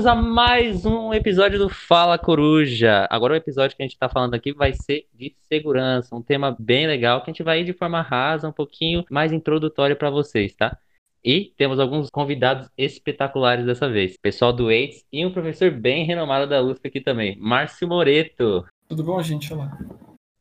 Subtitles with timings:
[0.00, 3.06] Bem-vindos a mais um episódio do Fala Coruja.
[3.10, 6.56] Agora o episódio que a gente está falando aqui vai ser de segurança, um tema
[6.58, 10.08] bem legal que a gente vai ir de forma rasa, um pouquinho mais introdutório para
[10.08, 10.74] vocês, tá?
[11.22, 14.16] E temos alguns convidados espetaculares dessa vez.
[14.16, 18.64] Pessoal do AIDS e um professor bem renomado da USP aqui também, Márcio Moreto.
[18.88, 19.52] Tudo bom, gente?
[19.52, 19.76] Olá.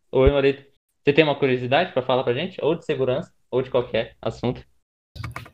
[0.10, 0.64] Oi, Moreto.
[1.04, 2.58] Você tem uma curiosidade para falar pra gente?
[2.64, 4.66] Ou de segurança, ou de qualquer assunto?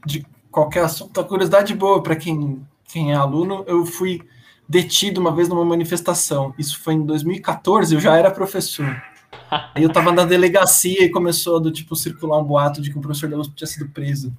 [0.06, 1.20] De qualquer assunto.
[1.20, 4.22] A curiosidade boa para quem, quem é aluno, eu fui
[4.68, 6.54] detido uma vez numa manifestação.
[6.58, 9.02] Isso foi em 2014, eu já era professor.
[9.50, 13.02] Aí eu tava na delegacia e começou do tipo circular um boato de que o
[13.02, 14.36] professor da USP tinha sido preso.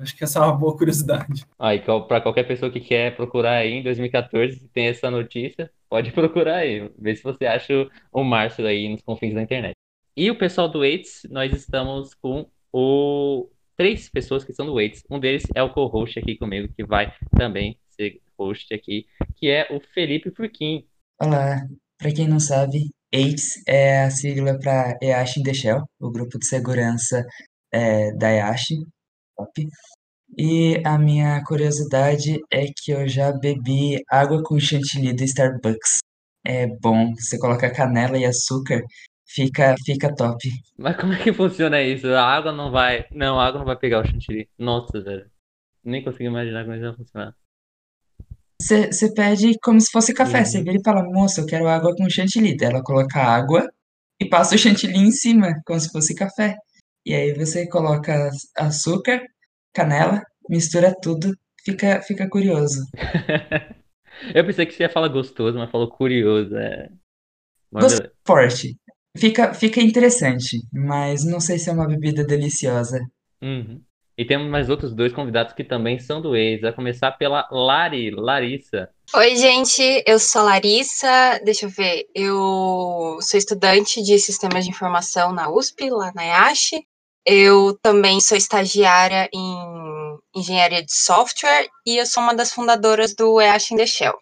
[0.00, 1.44] Acho que essa é uma boa curiosidade.
[1.58, 5.70] Ah, e para qualquer pessoa que quer procurar aí em 2014, se tem essa notícia,
[5.88, 6.90] pode procurar aí.
[6.98, 9.74] Ver se você acha o Márcio aí nos confins da internet.
[10.16, 15.04] E o pessoal do Waits, nós estamos com o três pessoas que são do Waits.
[15.10, 19.06] Um deles é o co-host aqui comigo, que vai também ser host aqui,
[19.36, 20.84] que é o Felipe Furquim.
[21.20, 21.66] Olá,
[21.98, 26.38] para quem não sabe, AIDS é a sigla para EASH in the Shell, o grupo
[26.38, 27.24] de segurança
[27.72, 28.68] é, da EASH,
[29.36, 29.68] top.
[30.36, 35.98] E a minha curiosidade é que eu já bebi água com chantilly do Starbucks.
[36.44, 38.82] É bom, você coloca canela e açúcar,
[39.26, 40.48] fica, fica top.
[40.76, 42.08] Mas como é que funciona isso?
[42.08, 43.06] A água não vai.
[43.12, 44.48] Não, a água não vai pegar o chantilly.
[44.58, 45.30] Nossa, velho.
[45.84, 47.34] Nem consigo imaginar como isso vai funcionar.
[48.64, 50.38] Você pede como se fosse café.
[50.38, 50.44] Uhum.
[50.46, 52.56] Você vira e fala, moça, eu quero água com chantilly.
[52.56, 53.70] Daí ela coloca água
[54.18, 56.56] e passa o chantilly em cima, como se fosse café.
[57.04, 59.20] E aí você coloca açúcar,
[59.74, 62.80] canela, mistura tudo, fica, fica curioso.
[64.34, 66.56] Eu pensei que você ia falar gostoso, mas falou curioso.
[66.56, 66.88] É...
[67.70, 68.76] Gosto forte.
[69.16, 72.98] Fica, fica interessante, mas não sei se é uma bebida deliciosa.
[73.42, 73.82] Uhum.
[74.16, 76.62] E temos mais outros dois convidados que também são do ex.
[76.62, 78.88] A começar pela Lari, Larissa.
[79.14, 81.40] Oi, gente, eu sou a Larissa.
[81.44, 86.74] Deixa eu ver, eu sou estudante de sistemas de informação na USP, lá na EASH.
[87.26, 93.40] Eu também sou estagiária em engenharia de software e eu sou uma das fundadoras do
[93.40, 94.14] EASH in the Shell,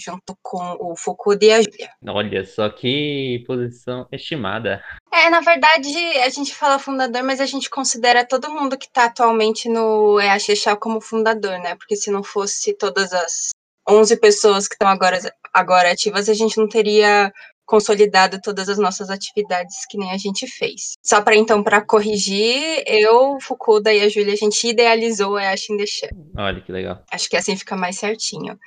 [0.00, 1.90] junto com o Fukuda e a Júlia.
[2.08, 4.82] Olha só que posição estimada.
[5.12, 5.88] É, na verdade,
[6.18, 10.76] a gente fala fundador, mas a gente considera todo mundo que está atualmente no Shell
[10.76, 11.74] como fundador, né?
[11.74, 13.50] Porque se não fosse todas as
[13.88, 15.18] 11 pessoas que estão agora,
[15.52, 17.32] agora ativas, a gente não teria
[17.70, 20.96] consolidado todas as nossas atividades que nem a gente fez.
[21.00, 25.70] Só para então, para corrigir, eu, Fukuda e a Júlia, a gente idealizou a Ash
[25.70, 26.10] in the Shell.
[26.36, 27.04] Olha que legal.
[27.12, 28.58] Acho que assim fica mais certinho.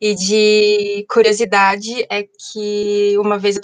[0.00, 3.62] E de curiosidade é que uma vez eu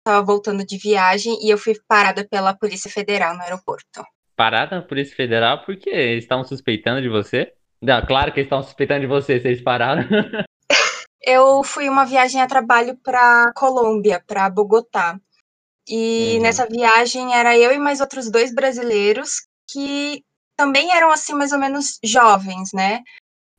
[0.00, 4.04] estava voltando de viagem e eu fui parada pela Polícia Federal no aeroporto.
[4.34, 7.52] Parada na Polícia Federal porque eles estavam suspeitando de você?
[7.80, 10.02] Não, claro que eles estavam suspeitando de você, eles pararam.
[11.22, 15.18] Eu fui uma viagem a trabalho para Colômbia, para Bogotá.
[15.88, 16.42] E Uhum.
[16.42, 20.24] nessa viagem era eu e mais outros dois brasileiros que
[20.56, 23.00] também eram assim mais ou menos jovens, né?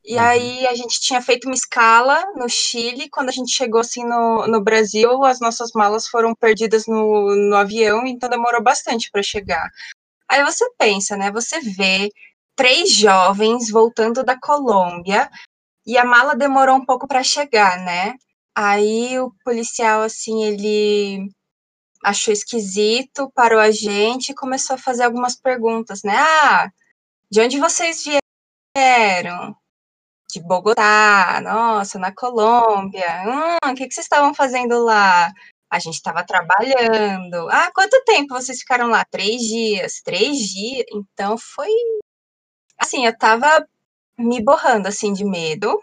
[0.03, 0.21] E Uhum.
[0.21, 3.09] aí a gente tinha feito uma escala no Chile.
[3.09, 7.55] Quando a gente chegou assim no, no Brasil, as nossas malas foram perdidas no, no
[7.55, 9.69] avião, então demorou bastante para chegar.
[10.29, 11.31] Aí você pensa, né?
[11.31, 12.09] Você vê
[12.55, 15.29] três jovens voltando da Colômbia
[15.85, 18.15] e a mala demorou um pouco para chegar, né?
[18.55, 21.29] Aí o policial, assim, ele
[22.03, 26.15] achou esquisito, parou a gente e começou a fazer algumas perguntas, né?
[26.17, 26.69] Ah,
[27.31, 28.03] de onde vocês
[28.75, 29.55] vieram?
[30.29, 33.23] De Bogotá, nossa, na Colômbia.
[33.27, 35.31] Hum, o que, que vocês estavam fazendo lá?
[35.69, 37.49] A gente estava trabalhando.
[37.49, 39.05] Ah, quanto tempo vocês ficaram lá?
[39.05, 40.01] Três dias.
[40.03, 40.85] Três dias.
[40.93, 41.69] Então foi.
[42.77, 43.65] Assim, eu tava
[44.21, 45.81] me borrando, assim, de medo.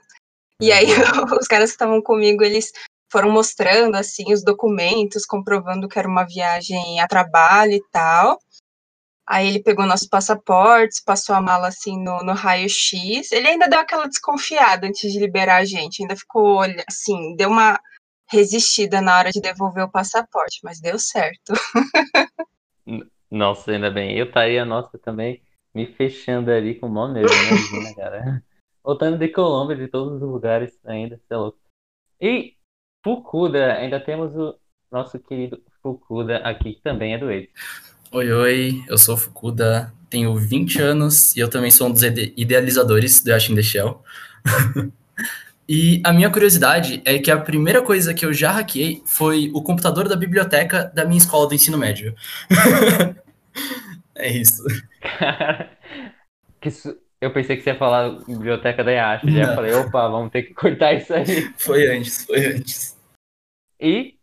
[0.61, 0.87] E aí,
[1.41, 2.73] os caras que estavam comigo, eles
[3.11, 8.39] foram mostrando, assim, os documentos, comprovando que era uma viagem a trabalho e tal.
[9.27, 13.31] Aí ele pegou nossos passaportes, passou a mala, assim, no, no raio-x.
[13.31, 16.03] Ele ainda deu aquela desconfiada antes de liberar a gente.
[16.03, 17.79] Ainda ficou, assim, deu uma
[18.31, 21.53] resistida na hora de devolver o passaporte, mas deu certo.
[23.31, 24.17] Nossa, ainda bem.
[24.17, 25.43] Eu estaria, nossa, também
[25.79, 28.43] me fechando ali com o maior medo, imagina, cara.
[28.83, 31.59] Voltando de Colômbia, de todos os lugares ainda, você é louco.
[32.21, 32.55] E
[33.05, 34.57] Fukuda, ainda temos o
[34.91, 37.49] nosso querido Fukuda aqui, que também é do ex.
[38.11, 42.03] Oi, oi, eu sou o Fukuda, tenho 20 anos e eu também sou um dos
[42.03, 44.03] ide- idealizadores do Yash in the Shell.
[45.69, 49.63] e a minha curiosidade é que a primeira coisa que eu já hackeei foi o
[49.63, 52.17] computador da biblioteca da minha escola do ensino médio.
[54.19, 54.63] é isso.
[55.01, 55.71] Cara,
[56.61, 59.23] que su- Eu pensei que você ia falar biblioteca da IASH.
[59.31, 59.55] Já Não.
[59.55, 61.25] falei, opa, vamos ter que cortar isso aí.
[61.59, 62.97] Foi antes, foi antes.
[63.81, 64.17] E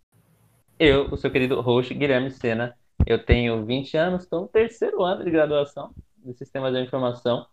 [0.80, 2.76] eu, o seu querido host, Guilherme Sena,
[3.06, 7.46] eu tenho 20 anos, estou no terceiro ano de graduação de Sistemas da Informação.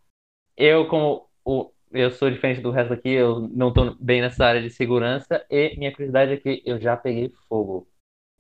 [0.57, 4.63] Eu, como o, eu sou diferente do resto aqui, eu não estou bem nessa área
[4.63, 7.87] de segurança e minha curiosidade é que eu já peguei fogo.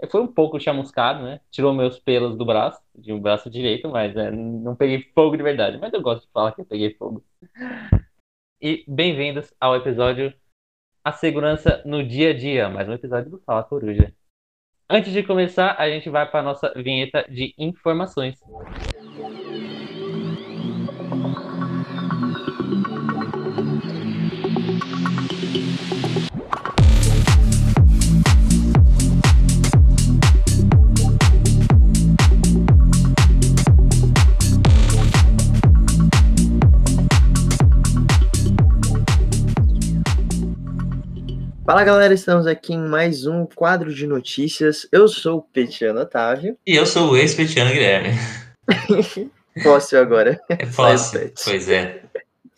[0.02, 1.40] Eu fui um pouco chamuscado, né?
[1.48, 5.44] Tirou meus pelos do braço, de um braço direito, mas é, não peguei fogo de
[5.44, 5.78] verdade.
[5.78, 7.24] Mas eu gosto de falar que eu peguei fogo.
[8.60, 10.34] E bem-vindos ao episódio
[11.04, 14.12] A Segurança no Dia a Dia, mais um episódio do Fala Coruja.
[14.90, 18.40] Antes de começar, a gente vai para nossa vinheta de informações.
[41.64, 44.84] Fala galera, estamos aqui em mais um quadro de notícias.
[44.90, 46.58] Eu sou o Petiano Otávio.
[46.66, 48.18] E eu sou o ex-Petiano Guilherme.
[49.62, 50.40] Posso agora.
[50.48, 50.56] É.
[50.56, 51.34] Pet.
[51.44, 52.02] Pois é.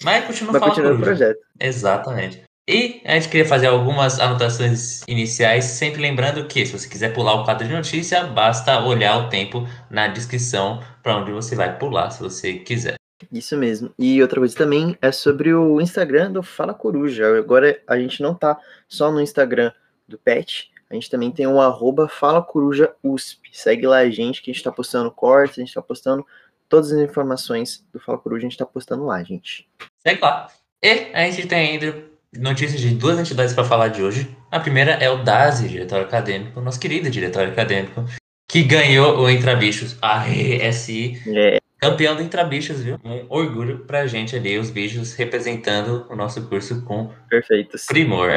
[0.02, 0.74] Mas continua Mas falando.
[0.74, 1.38] continua o projeto.
[1.60, 2.42] Exatamente.
[2.66, 7.34] E a gente queria fazer algumas anotações iniciais, sempre lembrando que se você quiser pular
[7.34, 12.10] o quadro de notícia, basta olhar o tempo na descrição para onde você vai pular,
[12.10, 12.94] se você quiser.
[13.32, 13.92] Isso mesmo.
[13.98, 17.38] E outra coisa também é sobre o Instagram do Fala Coruja.
[17.38, 18.58] Agora a gente não tá
[18.88, 19.72] só no Instagram
[20.06, 23.50] do Pet, a gente também tem o arroba Fala Coruja USP.
[23.52, 26.24] Segue lá a gente que a gente tá postando cortes, a gente tá postando
[26.68, 29.68] todas as informações do Fala Coruja, a gente tá postando lá, gente.
[30.06, 30.48] Segue lá.
[30.82, 32.04] E a gente tem ainda
[32.36, 34.36] notícias de duas entidades para falar de hoje.
[34.50, 38.04] A primeira é o DASE, diretório acadêmico, nosso querido diretório acadêmico,
[38.48, 42.98] que ganhou o Intrabichos, a RSI, É, campeão do Intrabichos, viu?
[43.04, 47.84] Um orgulho pra gente ali, os bichos representando o nosso curso com perfeitos.
[47.84, 48.30] primor.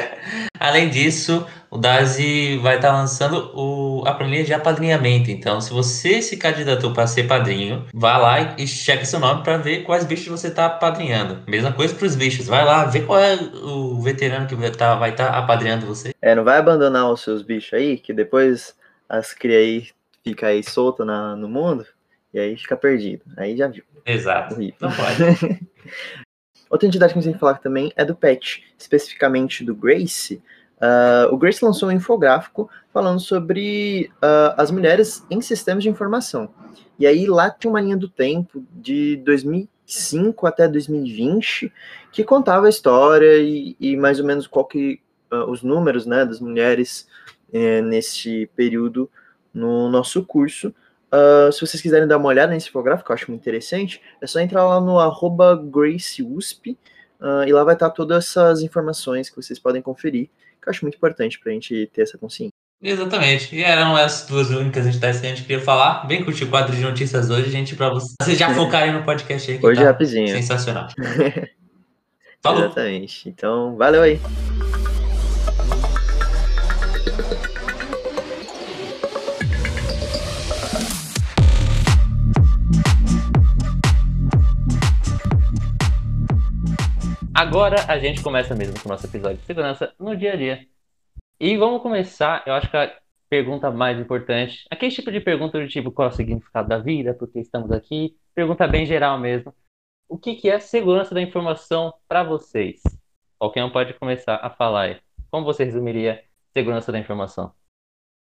[0.60, 5.30] Além disso, o DASI vai estar lançando o, a planilha de apadrinhamento.
[5.30, 9.56] Então, se você se candidatou para ser padrinho, vá lá e cheque seu nome para
[9.56, 11.42] ver quais bichos você está apadrinhando.
[11.48, 12.46] Mesma coisa para os bichos.
[12.46, 16.14] Vai lá, vê qual é o veterano que vai estar tá apadrinhando você.
[16.20, 18.74] É, não vai abandonar os seus bichos aí, que depois
[19.08, 19.88] as cria aí
[20.24, 21.84] fica aí solta na, no mundo,
[22.34, 23.22] e aí fica perdido.
[23.36, 23.84] Aí já viu.
[24.04, 24.54] Exato.
[24.54, 24.76] Horrível.
[24.80, 25.60] Não pode.
[26.68, 30.42] Outra entidade que a gente tem que falar também é do PET, especificamente do Grace.
[30.80, 36.52] Ah, o Grace lançou um infográfico falando sobre ah, as mulheres em sistemas de informação.
[36.98, 41.72] E aí lá tem uma linha do tempo de 2005 até 2020
[42.10, 46.24] que contava a história e, e mais ou menos qual que ah, os números né,
[46.24, 47.06] das mulheres
[47.52, 49.08] eh, nesse período
[49.52, 50.74] no nosso curso.
[51.14, 54.40] Uh, se vocês quiserem dar uma olhada nesse infográfico, eu acho muito interessante, é só
[54.40, 56.76] entrar lá no arroba GraceUSP
[57.20, 60.28] uh, e lá vai estar todas essas informações que vocês podem conferir,
[60.60, 62.52] que eu acho muito importante para a gente ter essa consciência.
[62.82, 63.54] Exatamente.
[63.54, 66.06] E eram as duas únicas entidades que a gente queria falar.
[66.06, 69.58] Vem curtir o quadro de notícias hoje, gente, para vocês já focarem no podcast aí.
[69.62, 70.28] Hoje é tá rapidinho.
[70.28, 70.88] sensacional.
[72.42, 72.64] Falou.
[72.64, 73.28] Exatamente.
[73.28, 74.20] Então, valeu aí.
[87.36, 90.68] Agora a gente começa mesmo com o nosso episódio de segurança no dia a dia.
[91.40, 92.96] E vamos começar, eu acho que a
[93.28, 97.12] pergunta mais importante, aquele tipo de pergunta do tipo qual é o significado da vida,
[97.12, 99.52] por que estamos aqui, pergunta bem geral mesmo.
[100.08, 102.80] O que, que é segurança da informação para vocês?
[103.36, 105.00] Qualquer um pode começar a falar aí.
[105.28, 106.22] Como você resumiria
[106.52, 107.52] segurança da informação?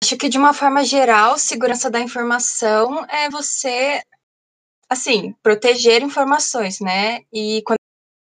[0.03, 4.01] Acho que de uma forma geral, segurança da informação é você,
[4.89, 7.21] assim, proteger informações, né?
[7.31, 7.78] E quando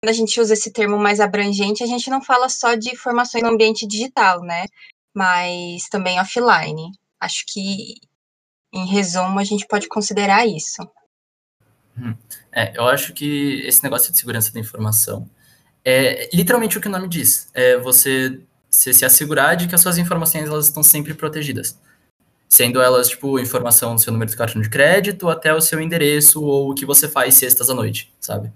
[0.04, 3.50] a gente usa esse termo mais abrangente, a gente não fala só de informações no
[3.50, 4.66] ambiente digital, né?
[5.14, 6.92] Mas também offline.
[7.20, 7.94] Acho que,
[8.72, 10.88] em resumo, a gente pode considerar isso.
[12.52, 15.28] É, eu acho que esse negócio de segurança da informação
[15.84, 17.48] é literalmente o que o nome diz.
[17.52, 18.40] É você,
[18.70, 21.76] você se assegurar de que as suas informações elas estão sempre protegidas.
[22.48, 26.42] Sendo elas, tipo, informação do seu número de cartão de crédito até o seu endereço
[26.42, 28.52] ou o que você faz sextas à noite, sabe?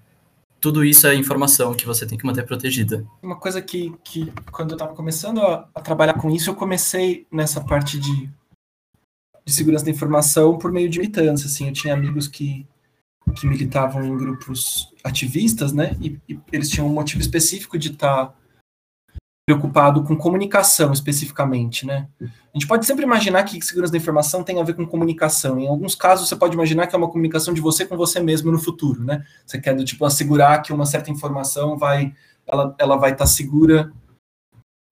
[0.62, 3.04] Tudo isso é informação que você tem que manter protegida.
[3.20, 7.26] Uma coisa que, que quando eu estava começando a, a trabalhar com isso, eu comecei
[7.32, 8.30] nessa parte de,
[9.44, 11.46] de segurança da informação por meio de militância.
[11.46, 12.64] Assim, eu tinha amigos que,
[13.34, 15.96] que militavam em grupos ativistas, né?
[16.00, 18.32] E, e eles tinham um motivo específico de estar
[19.46, 22.08] preocupado com comunicação especificamente, né?
[22.20, 25.58] A gente pode sempre imaginar que segurança da informação tem a ver com comunicação.
[25.58, 28.52] Em alguns casos, você pode imaginar que é uma comunicação de você com você mesmo
[28.52, 29.24] no futuro, né?
[29.44, 32.14] Você quer tipo assegurar que uma certa informação vai,
[32.46, 33.92] ela, ela vai estar segura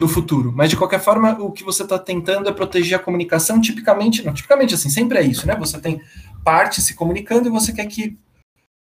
[0.00, 0.52] no futuro.
[0.52, 3.60] Mas de qualquer forma, o que você está tentando é proteger a comunicação.
[3.60, 5.54] Tipicamente, não, tipicamente assim, sempre é isso, né?
[5.56, 6.00] Você tem
[6.42, 8.18] parte se comunicando e você quer que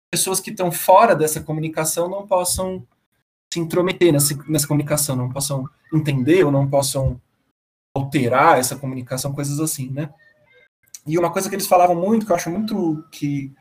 [0.09, 2.87] pessoas que estão fora dessa comunicação não possam
[3.57, 7.19] se intrometer nessa, nessa comunicação, não possam entender ou não possam
[7.95, 10.09] alterar essa comunicação, coisas assim, né?
[11.05, 13.51] E uma coisa que eles falavam muito, que eu acho muito que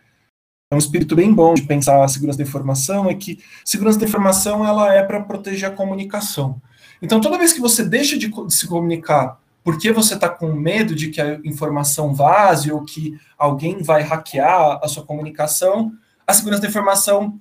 [0.71, 4.07] é um espírito bem bom de pensar a segurança da informação, é que segurança da
[4.07, 6.61] informação ela é para proteger a comunicação.
[7.01, 10.95] Então, toda vez que você deixa de, de se comunicar porque você está com medo
[10.95, 15.93] de que a informação vaze ou que alguém vai hackear a sua comunicação,
[16.25, 17.41] a segurança da informação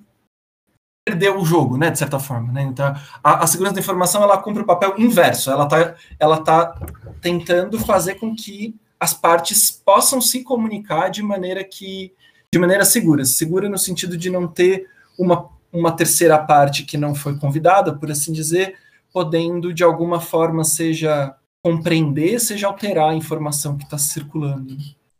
[1.06, 2.62] perdeu o jogo, né, de certa forma, né?
[2.64, 5.52] Então, a, a segurança da informação ela cumpre o papel inverso.
[5.52, 6.76] Ela está ela tá
[7.20, 12.12] tentando fazer com que as partes possam se comunicar de maneira que
[12.52, 17.14] de maneira segura, segura no sentido de não ter uma, uma terceira parte que não
[17.14, 18.76] foi convidada, por assim dizer,
[19.12, 24.76] podendo de alguma forma seja compreender, seja alterar a informação que está circulando.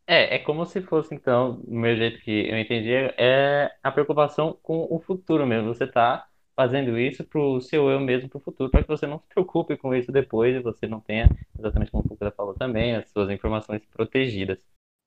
[0.06, 4.56] É, é como se fosse, então, no meu jeito que eu entendi, é a preocupação
[4.62, 5.74] com o futuro mesmo.
[5.74, 9.06] Você está fazendo isso para o seu eu mesmo para o futuro, para que você
[9.06, 12.54] não se preocupe com isso depois e você não tenha, exatamente como o Fukura falou
[12.54, 14.58] também, as suas informações protegidas.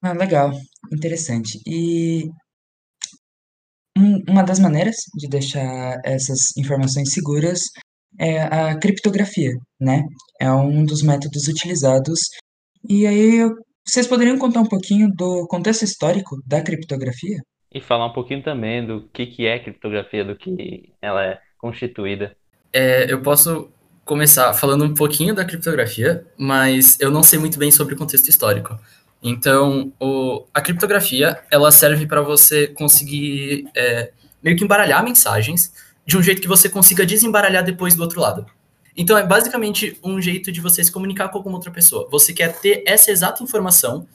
[0.04, 0.52] Ah, legal,
[0.94, 1.60] interessante.
[1.66, 2.30] E
[4.28, 7.62] uma das maneiras de deixar essas informações seguras
[8.20, 10.04] é a criptografia, né?
[10.40, 12.20] É um dos métodos utilizados.
[12.88, 13.50] E aí eu
[13.90, 17.40] vocês poderiam contar um pouquinho do contexto histórico da criptografia?
[17.74, 22.36] E falar um pouquinho também do que, que é criptografia, do que ela é constituída.
[22.72, 23.72] É, eu posso
[24.06, 28.28] começar falando um pouquinho da criptografia, mas eu não sei muito bem sobre o contexto
[28.28, 28.78] histórico.
[29.22, 35.74] Então, o, a criptografia ela serve para você conseguir é, meio que embaralhar mensagens
[36.06, 38.46] de um jeito que você consiga desembaralhar depois do outro lado.
[39.02, 42.06] Então é basicamente um jeito de você se comunicar com alguma outra pessoa.
[42.12, 44.06] Você quer ter essa exata informação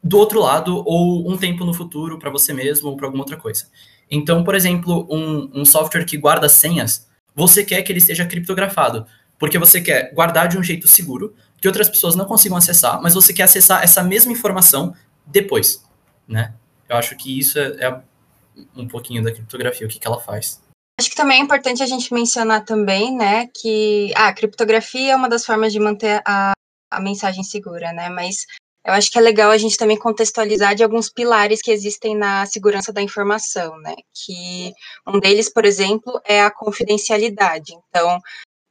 [0.00, 3.36] do outro lado ou um tempo no futuro para você mesmo ou para alguma outra
[3.36, 3.66] coisa.
[4.08, 9.04] Então, por exemplo, um, um software que guarda senhas, você quer que ele esteja criptografado,
[9.40, 13.14] porque você quer guardar de um jeito seguro, que outras pessoas não consigam acessar, mas
[13.14, 14.94] você quer acessar essa mesma informação
[15.26, 15.84] depois,
[16.28, 16.54] né?
[16.88, 18.00] Eu acho que isso é, é
[18.76, 20.61] um pouquinho da criptografia, o que, que ela faz.
[21.02, 25.16] Acho que também é importante a gente mencionar também, né, que ah, a criptografia é
[25.16, 26.52] uma das formas de manter a,
[26.88, 28.46] a mensagem segura, né, mas
[28.86, 32.46] eu acho que é legal a gente também contextualizar de alguns pilares que existem na
[32.46, 34.72] segurança da informação, né, que
[35.04, 37.72] um deles, por exemplo, é a confidencialidade.
[37.88, 38.20] Então,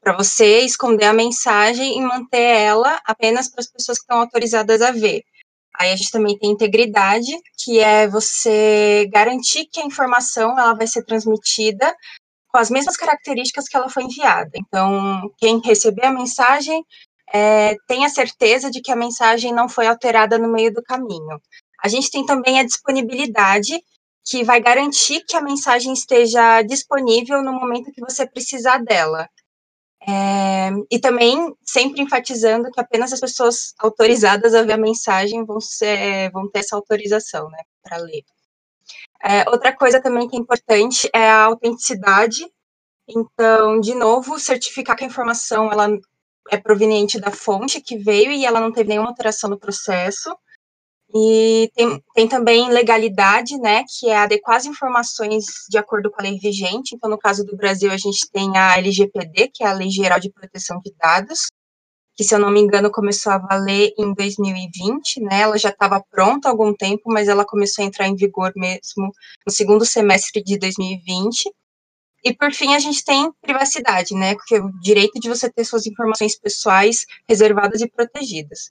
[0.02, 4.82] para você esconder a mensagem e manter ela apenas para as pessoas que estão autorizadas
[4.82, 5.22] a ver.
[5.78, 10.86] Aí a gente também tem integridade, que é você garantir que a informação ela vai
[10.88, 11.94] ser transmitida
[12.52, 14.52] com as mesmas características que ela foi enviada.
[14.56, 16.84] Então, quem receber a mensagem
[17.34, 21.42] é, tenha certeza de que a mensagem não foi alterada no meio do caminho.
[21.84, 23.82] A gente tem também a disponibilidade,
[24.24, 29.28] que vai garantir que a mensagem esteja disponível no momento que você precisar dela.
[30.08, 35.60] É, e também sempre enfatizando que apenas as pessoas autorizadas a ver a mensagem vão,
[35.60, 38.24] ser, vão ter essa autorização né, para ler.
[39.24, 42.46] É, outra coisa também que é importante é a autenticidade.
[43.08, 45.88] Então, de novo, certificar que a informação ela
[46.50, 50.36] é proveniente da fonte que veio e ela não teve nenhuma alteração no processo.
[51.14, 56.24] E tem, tem também legalidade, né, que é adequar as informações de acordo com a
[56.24, 56.96] lei vigente.
[56.96, 60.20] Então, no caso do Brasil, a gente tem a LGPD, que é a Lei Geral
[60.20, 61.48] de Proteção de Dados,
[62.16, 65.42] que, se eu não me engano, começou a valer em 2020, né?
[65.42, 69.12] Ela já estava pronta há algum tempo, mas ela começou a entrar em vigor mesmo
[69.46, 71.52] no segundo semestre de 2020.
[72.24, 74.36] E por fim, a gente tem privacidade, né?
[74.36, 78.70] Porque o direito de você ter suas informações pessoais reservadas e protegidas.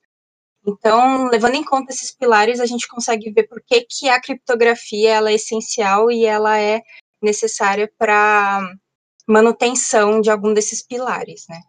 [0.67, 5.11] Então, levando em conta esses pilares, a gente consegue ver por que, que a criptografia
[5.15, 6.83] ela é essencial e ela é
[7.23, 8.61] necessária para
[9.27, 11.61] manutenção de algum desses pilares, né?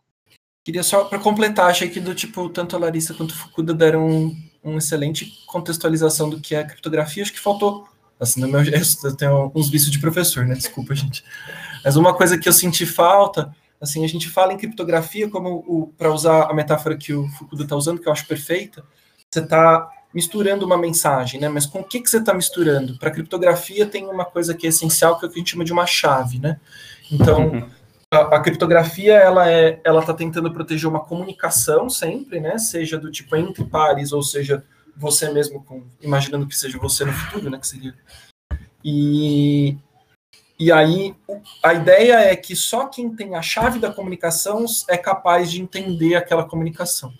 [0.63, 4.07] Queria só para completar, achei que do tipo tanto a Larissa quanto o Fukuda deram
[4.07, 7.23] um, um excelente contextualização do que é a criptografia.
[7.23, 7.87] Acho que faltou,
[8.19, 10.53] assim, no meu eu tenho uns vícios de professor, né?
[10.53, 11.23] Desculpa, gente.
[11.83, 16.13] Mas uma coisa que eu senti falta, assim, a gente fala em criptografia como para
[16.13, 18.83] usar a metáfora que o Fukuda está usando, que eu acho perfeita.
[19.31, 21.49] Você está misturando uma mensagem, né?
[21.49, 22.99] Mas com o que, que você está misturando?
[22.99, 25.65] Para criptografia tem uma coisa que é essencial, que é o que a gente chama
[25.65, 26.59] de uma chave, né?
[27.11, 27.80] Então, uhum
[28.11, 32.57] a, criptografia ela é, ela está tentando proteger uma comunicação sempre, né?
[32.57, 34.63] Seja do tipo entre pares ou seja
[34.95, 37.57] você mesmo, com, imaginando que seja você no futuro, né?
[37.57, 37.95] Que seria.
[38.83, 39.77] E
[40.59, 41.15] e aí
[41.63, 46.15] a ideia é que só quem tem a chave da comunicação é capaz de entender
[46.15, 47.11] aquela comunicação.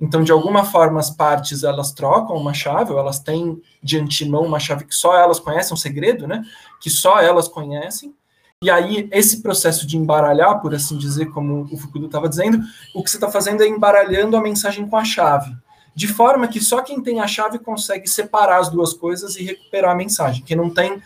[0.00, 4.42] Então, de alguma forma, as partes elas trocam uma chave, ou elas têm de antemão
[4.42, 6.44] uma chave que só elas conhecem, um segredo, né?
[6.80, 8.14] Que só elas conhecem.
[8.64, 12.60] E aí, esse processo de embaralhar, por assim dizer, como o Foucault estava dizendo,
[12.94, 15.54] o que você está fazendo é embaralhando a mensagem com a chave.
[15.94, 19.90] De forma que só quem tem a chave consegue separar as duas coisas e recuperar
[19.90, 20.42] a mensagem.
[20.42, 21.02] Quem não tem,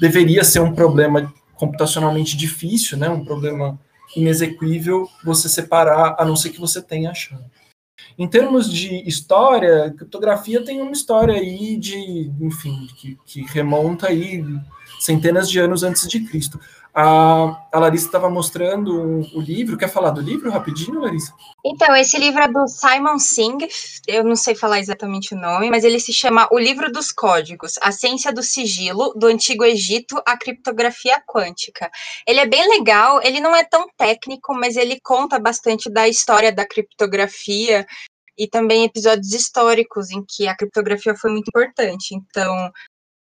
[0.00, 3.08] deveria ser um problema computacionalmente difícil, né?
[3.08, 3.76] Um problema
[4.14, 7.42] inexequível você separar, a não ser que você tenha a chave.
[8.16, 14.44] Em termos de história, criptografia tem uma história aí de, enfim, que, que remonta aí
[15.02, 16.60] centenas de anos antes de Cristo.
[16.94, 18.92] A, a Larissa estava mostrando
[19.34, 19.78] o livro.
[19.78, 21.32] Quer falar do livro rapidinho, Larissa?
[21.64, 23.66] Então, esse livro é do Simon Singh.
[24.06, 27.78] Eu não sei falar exatamente o nome, mas ele se chama O Livro dos Códigos:
[27.80, 31.90] A Ciência do Sigilo, do Antigo Egito à Criptografia Quântica.
[32.26, 36.52] Ele é bem legal, ele não é tão técnico, mas ele conta bastante da história
[36.52, 37.86] da criptografia
[38.36, 42.14] e também episódios históricos em que a criptografia foi muito importante.
[42.14, 42.70] Então,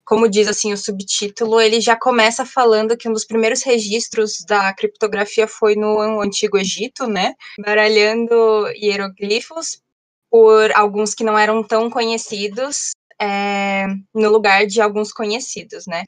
[0.06, 4.74] como diz assim o subtítulo, ele já começa falando que um dos primeiros registros da
[4.74, 7.34] criptografia foi no Antigo Egito, né?
[7.64, 9.82] Baralhando hieroglifos
[10.30, 12.92] por alguns que não eram tão conhecidos
[13.22, 16.04] é, no lugar de alguns conhecidos, né?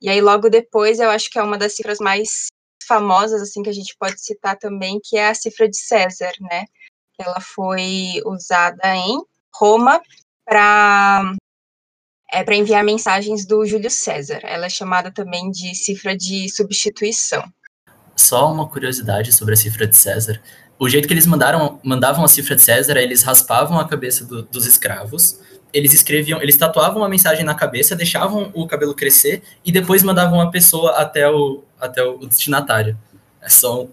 [0.00, 2.46] E aí logo depois eu acho que é uma das cifras mais
[2.86, 6.64] famosas assim que a gente pode citar também, que é a cifra de César, né?
[7.18, 9.18] Ela foi usada em
[9.54, 10.00] Roma
[10.44, 11.32] para
[12.32, 14.40] é para enviar mensagens do Júlio César.
[14.42, 17.44] Ela é chamada também de cifra de substituição.
[18.16, 20.40] Só uma curiosidade sobre a cifra de César.
[20.78, 24.42] O jeito que eles mandaram, mandavam a cifra de César, eles raspavam a cabeça do,
[24.42, 25.40] dos escravos,
[25.72, 30.40] eles escreviam, eles tatuavam uma mensagem na cabeça, deixavam o cabelo crescer e depois mandavam
[30.40, 32.98] a pessoa até o, até o destinatário.
[33.40, 33.86] É só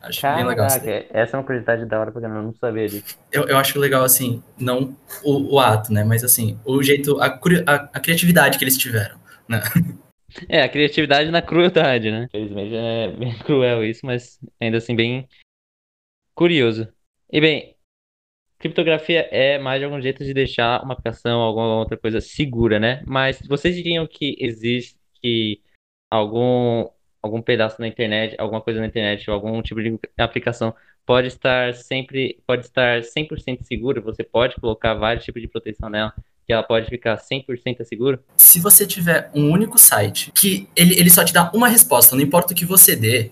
[0.00, 0.66] Acho Caraca, bem legal.
[1.10, 3.18] Essa é uma curiosidade da hora, porque eu não sabia disso.
[3.32, 6.04] Eu, eu acho legal, assim, não o, o ato, né?
[6.04, 9.60] Mas, assim, o jeito, a, a, a criatividade que eles tiveram, né?
[10.46, 12.24] É, a criatividade na crueldade, né?
[12.24, 15.26] Infelizmente é bem cruel isso, mas ainda assim bem
[16.34, 16.86] curioso.
[17.32, 17.74] E bem,
[18.58, 23.02] criptografia é mais de algum jeito de deixar uma aplicação, alguma outra coisa segura, né?
[23.06, 24.98] Mas vocês diriam que existe
[26.10, 26.88] algum
[27.22, 31.74] algum pedaço na internet, alguma coisa na internet ou algum tipo de aplicação pode estar
[31.74, 36.12] sempre, pode estar 100% seguro, você pode colocar vários tipos de proteção nela,
[36.46, 38.20] que ela pode ficar 100% segura?
[38.36, 42.22] Se você tiver um único site que ele, ele só te dá uma resposta, não
[42.22, 43.30] importa o que você dê,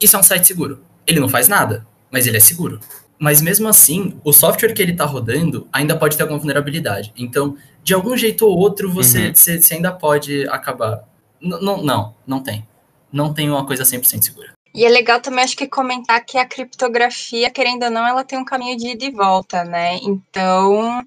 [0.00, 0.82] isso é um site seguro.
[1.06, 2.80] Ele não faz nada, mas ele é seguro.
[3.18, 7.12] Mas mesmo assim, o software que ele está rodando ainda pode ter alguma vulnerabilidade.
[7.14, 9.34] Então, de algum jeito ou outro, você, uhum.
[9.34, 11.04] você, você ainda pode acabar.
[11.38, 12.66] N não, não, não tem
[13.12, 14.52] não tem uma coisa 100% segura.
[14.74, 18.38] E é legal também, acho que, comentar que a criptografia, querendo ou não, ela tem
[18.38, 19.96] um caminho de ida e volta, né?
[19.96, 21.04] Então,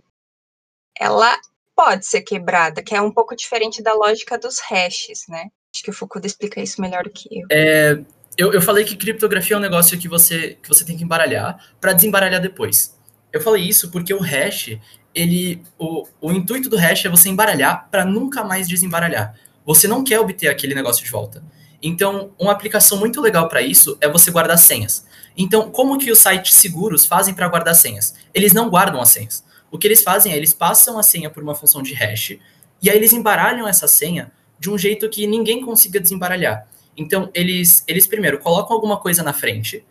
[0.99, 1.39] ela
[1.75, 5.47] pode ser quebrada, que é um pouco diferente da lógica dos hashes, né?
[5.73, 7.47] Acho que o Foucault explica isso melhor do que eu.
[7.49, 7.99] É,
[8.37, 11.57] eu, eu falei que criptografia é um negócio que você, que você tem que embaralhar
[11.79, 12.97] para desembaralhar depois.
[13.31, 14.77] Eu falei isso porque o hash,
[15.15, 19.35] ele, o, o intuito do hash é você embaralhar para nunca mais desembaralhar.
[19.65, 21.43] Você não quer obter aquele negócio de volta.
[21.85, 25.05] Então, uma aplicação muito legal para isso é você guardar senhas.
[25.37, 28.15] Então, como que os sites seguros fazem para guardar senhas?
[28.33, 29.43] Eles não guardam as senhas.
[29.69, 32.37] O que eles fazem é eles passam a senha por uma função de hash
[32.81, 36.65] e aí eles embaralham essa senha de um jeito que ninguém consiga desembaralhar.
[36.95, 39.83] Então, eles, eles primeiro colocam alguma coisa na frente,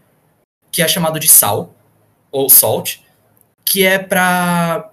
[0.71, 1.75] que é chamado de sal,
[2.31, 3.01] ou salt,
[3.65, 4.92] que é para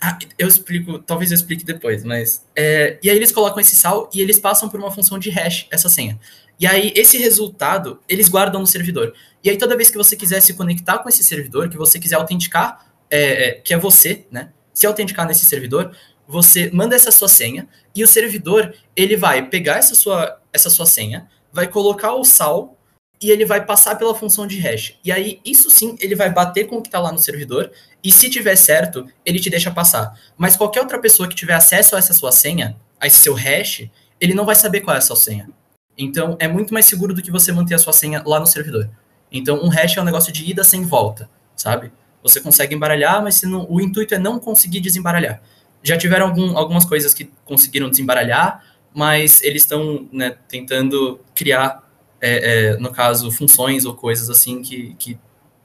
[0.00, 2.44] ah, eu explico, talvez eu explique depois, mas.
[2.54, 5.66] É, e aí eles colocam esse sal e eles passam por uma função de hash
[5.70, 6.18] essa senha.
[6.60, 9.12] E aí esse resultado eles guardam no servidor.
[9.42, 12.16] E aí toda vez que você quiser se conectar com esse servidor, que você quiser
[12.16, 14.52] autenticar, é, é, que é você, né?
[14.72, 15.92] Se autenticar nesse servidor,
[16.26, 20.86] você manda essa sua senha e o servidor ele vai pegar essa sua, essa sua
[20.86, 22.77] senha, vai colocar o sal
[23.20, 24.94] e ele vai passar pela função de hash.
[25.04, 27.70] E aí, isso sim, ele vai bater com o que está lá no servidor,
[28.02, 30.18] e se tiver certo, ele te deixa passar.
[30.36, 33.88] Mas qualquer outra pessoa que tiver acesso a essa sua senha, a esse seu hash,
[34.20, 35.48] ele não vai saber qual é a sua senha.
[35.96, 38.88] Então, é muito mais seguro do que você manter a sua senha lá no servidor.
[39.32, 41.90] Então, um hash é um negócio de ida sem volta, sabe?
[42.22, 45.42] Você consegue embaralhar, mas não, o intuito é não conseguir desembaralhar.
[45.82, 51.87] Já tiveram algum, algumas coisas que conseguiram desembaralhar, mas eles estão né, tentando criar
[52.20, 55.18] é, é, no caso, funções ou coisas assim que, que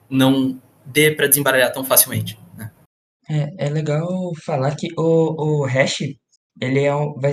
[0.10, 2.40] não dê para desembaralhar tão facilmente.
[2.56, 2.72] Né?
[3.30, 6.00] É, é legal falar que o, o hash,
[6.62, 7.32] ele é um, vai,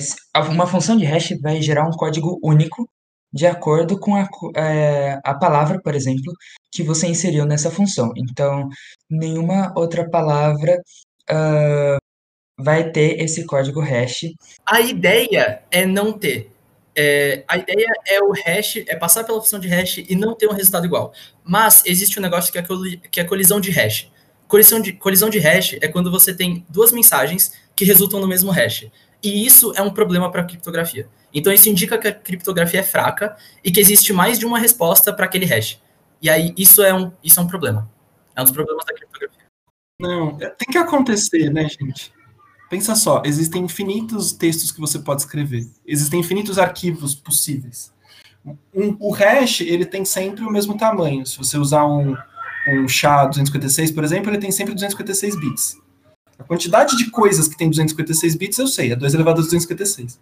[0.51, 2.89] uma função de hash vai gerar um código único
[3.33, 6.33] de acordo com a, é, a palavra, por exemplo,
[6.73, 8.11] que você inseriu nessa função.
[8.17, 8.69] Então,
[9.09, 10.77] nenhuma outra palavra
[11.31, 11.99] uh,
[12.59, 14.27] vai ter esse código hash.
[14.67, 16.51] A ideia é não ter.
[17.03, 20.47] É, a ideia é o hash, é passar pela função de hash e não ter
[20.47, 21.15] um resultado igual.
[21.43, 22.63] Mas existe um negócio que é,
[23.11, 24.11] que é colisão de hash.
[24.47, 28.51] Colisão de, colisão de hash é quando você tem duas mensagens que resultam no mesmo
[28.51, 28.87] hash.
[29.23, 31.09] E isso é um problema para a criptografia.
[31.33, 33.35] Então isso indica que a criptografia é fraca
[33.65, 35.81] e que existe mais de uma resposta para aquele hash.
[36.21, 37.91] E aí isso é um, isso é um problema.
[38.37, 39.47] É um dos problemas da criptografia.
[39.99, 42.13] Não, é, tem que acontecer, né, gente?
[42.71, 45.69] Pensa só, existem infinitos textos que você pode escrever.
[45.85, 47.93] Existem infinitos arquivos possíveis.
[48.73, 51.27] Um, o hash, ele tem sempre o mesmo tamanho.
[51.27, 55.79] Se você usar um, um SHA-256, por exemplo, ele tem sempre 256 bits.
[56.39, 60.21] A quantidade de coisas que tem 256 bits, eu sei, é 2 elevado a 256.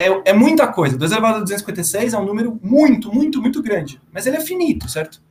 [0.00, 0.96] É, é muita coisa.
[0.96, 4.00] 2 elevado a 256 é um número muito, muito, muito grande.
[4.10, 5.22] Mas ele é finito, certo?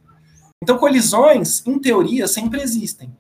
[0.62, 3.12] Então, colisões, em teoria, sempre existem.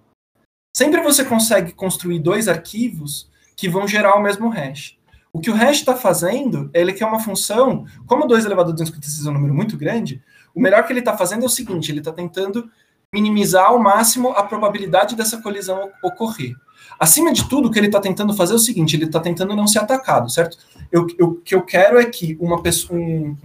[0.75, 4.97] Sempre você consegue construir dois arquivos que vão gerar o mesmo hash.
[5.31, 9.27] O que o hash está fazendo, ele quer uma função, como 2 elevado a 256
[9.27, 10.21] é um número muito grande,
[10.55, 12.69] o melhor que ele está fazendo é o seguinte, ele está tentando
[13.13, 16.55] minimizar ao máximo a probabilidade dessa colisão ocorrer.
[16.99, 19.55] Acima de tudo, o que ele está tentando fazer é o seguinte, ele está tentando
[19.55, 20.57] não ser atacado, certo?
[20.91, 23.37] Eu, eu, o que eu quero é que uma pessoa, um,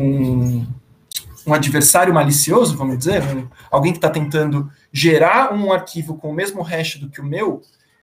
[0.00, 0.66] um,
[1.46, 3.22] um, adversário malicioso, vamos dizer,
[3.70, 7.60] alguém que está tentando gerar um arquivo com o mesmo hash do que o meu,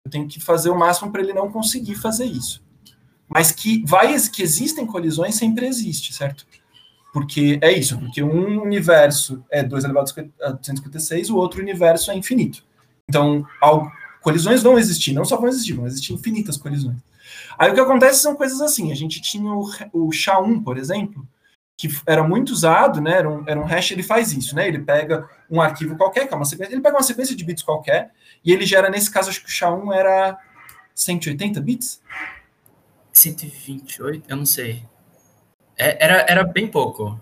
[0.05, 2.65] eu tenho que fazer o máximo para ele não conseguir fazer isso.
[3.29, 6.47] Mas que vai que existem colisões sempre existe, certo?
[7.13, 12.15] Porque é isso, porque um universo é 2 elevado a 256, o outro universo é
[12.15, 12.63] infinito.
[13.09, 16.99] Então, algo, colisões vão existir, não só vão existir, vão existir infinitas colisões.
[17.59, 21.27] Aí o que acontece são coisas assim, a gente tinha o, o SHA-1, por exemplo,
[21.77, 23.19] que era muito usado, né?
[23.19, 24.67] Era um, era um hash, ele faz isso, né?
[24.67, 27.63] Ele pega um arquivo qualquer, que é uma sequência, ele pega uma sequência de bits
[27.63, 28.13] qualquer,
[28.45, 30.39] e ele gera, nesse caso, acho que o SHA-1 era
[30.95, 32.01] 180 bits?
[33.13, 34.25] 128?
[34.29, 34.85] Eu não sei.
[35.79, 37.21] É, era, era bem pouco.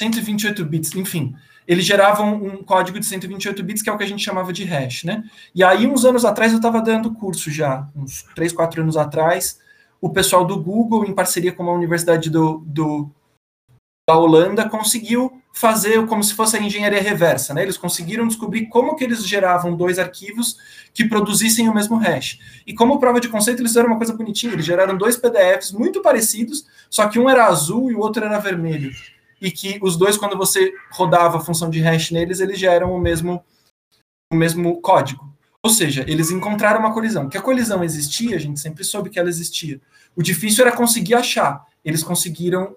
[0.00, 1.34] 128 bits, enfim.
[1.66, 4.52] Ele gerava um, um, código de 128 bits, que é o que a gente chamava
[4.52, 5.24] de hash, né?
[5.54, 9.58] E aí, uns anos atrás, eu estava dando curso já, uns 3, 4 anos atrás,
[10.00, 13.10] o pessoal do Google, em parceria com uma universidade do, do
[14.08, 17.62] da Holanda conseguiu fazer como se fosse a engenharia reversa, né?
[17.62, 20.56] Eles conseguiram descobrir como que eles geravam dois arquivos
[20.94, 22.38] que produzissem o mesmo hash.
[22.66, 26.00] E como prova de conceito, eles fizeram uma coisa bonitinha, eles geraram dois PDFs muito
[26.00, 28.90] parecidos, só que um era azul e o outro era vermelho.
[29.42, 32.98] E que os dois, quando você rodava a função de hash neles, eles geram o
[32.98, 33.44] mesmo,
[34.32, 35.30] o mesmo código.
[35.62, 37.28] Ou seja, eles encontraram uma colisão.
[37.28, 39.78] Que a colisão existia, a gente sempre soube que ela existia.
[40.16, 41.62] O difícil era conseguir achar.
[41.84, 42.74] Eles conseguiram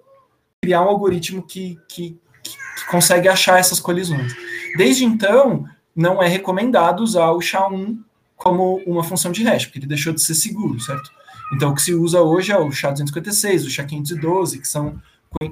[0.62, 4.32] criar um algoritmo que, que, que, consegue achar essas colisões.
[4.76, 7.98] Desde então, não é recomendado usar o SHA-1
[8.36, 11.10] como uma função de hash, porque ele deixou de ser seguro, certo?
[11.52, 15.00] Então, o que se usa hoje é o SHA-256, o SHA-512, que são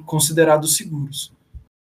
[0.06, 1.32] considerados seguros.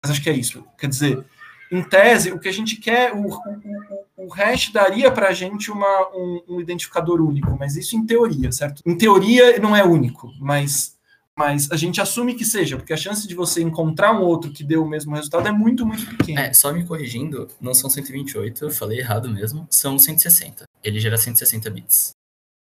[0.02, 0.62] Mas acho que é isso.
[0.78, 1.24] Quer dizer,
[1.72, 5.70] em tese, o que a gente quer, o, o, o hash daria para a gente
[5.70, 8.82] uma, um, um identificador único, mas isso em teoria, certo?
[8.84, 10.93] Em teoria não é único, mas
[11.38, 14.62] mas a gente assume que seja, porque a chance de você encontrar um outro que
[14.62, 16.42] dê o mesmo resultado é muito, muito pequena.
[16.42, 20.64] É, só me corrigindo, não são 128, eu falei errado mesmo, são 160.
[20.83, 22.12] Ele gera 160 bits.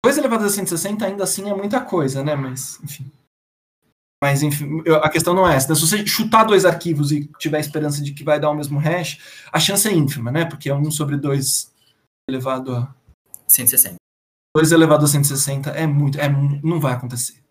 [0.03, 2.35] 2 elevado a 160 ainda assim é muita coisa, né?
[2.35, 3.09] Mas, enfim.
[4.21, 5.69] Mas, enfim, a questão não é essa.
[5.69, 5.75] Né?
[5.75, 9.17] Se você chutar dois arquivos e tiver esperança de que vai dar o mesmo hash,
[9.51, 10.43] a chance é ínfima, né?
[10.43, 11.71] Porque é 1 sobre 2
[12.29, 12.93] elevado a...
[13.47, 13.95] 160.
[14.55, 16.19] 2 elevado a 160 é muito...
[16.19, 17.41] É, não vai acontecer.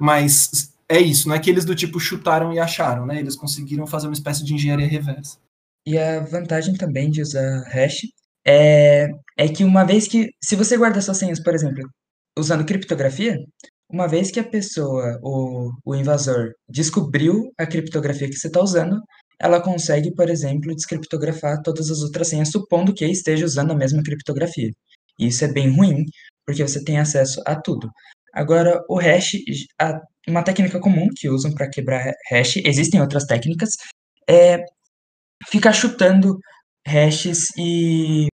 [0.00, 3.20] Mas é isso, não é que eles do tipo chutaram e acharam, né?
[3.20, 5.38] Eles conseguiram fazer uma espécie de engenharia reversa.
[5.86, 8.00] E a vantagem também de usar hash
[8.46, 11.88] é, é que uma vez que, se você guarda suas senhas, por exemplo,
[12.38, 13.36] usando criptografia,
[13.92, 19.00] uma vez que a pessoa, o, o invasor, descobriu a criptografia que você está usando,
[19.40, 24.02] ela consegue, por exemplo, descriptografar todas as outras senhas, supondo que esteja usando a mesma
[24.02, 24.70] criptografia.
[25.18, 26.04] E isso é bem ruim,
[26.46, 27.90] porque você tem acesso a tudo.
[28.40, 29.32] Agora, o hash,
[30.26, 33.70] uma técnica comum que usam para quebrar hash, existem outras técnicas,
[34.26, 34.64] é
[35.46, 36.38] ficar chutando
[36.86, 38.28] hashes e,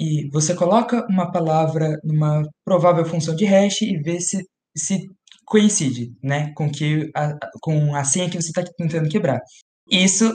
[0.00, 4.44] e você coloca uma palavra numa provável função de hash e vê se,
[4.76, 5.06] se
[5.46, 9.38] coincide, né, com que a, com a senha que você está tentando quebrar.
[9.88, 10.34] Isso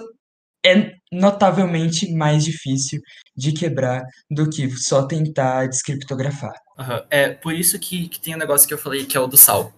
[0.66, 3.02] é notavelmente mais difícil
[3.36, 6.54] de quebrar do que só tentar descriptografar.
[6.78, 7.02] Uhum.
[7.10, 9.38] É por isso que, que tem um negócio que eu falei que é o do
[9.38, 9.74] sal.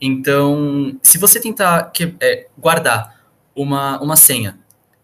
[0.00, 3.20] Então, se você tentar que, é, guardar
[3.54, 4.58] uma, uma senha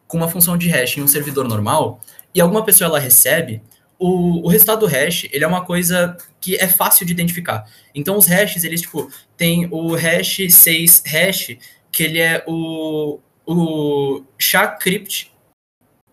[0.06, 2.00] com uma função de hash em um servidor normal
[2.34, 3.62] e alguma pessoa ela recebe,
[3.98, 7.64] o, o resultado do hash ele é uma coisa que é fácil de identificar.
[7.94, 11.56] Então, os hashes, eles, tipo, tem o hash 6 hash,
[11.90, 15.32] que ele é o, o SHA-crypt,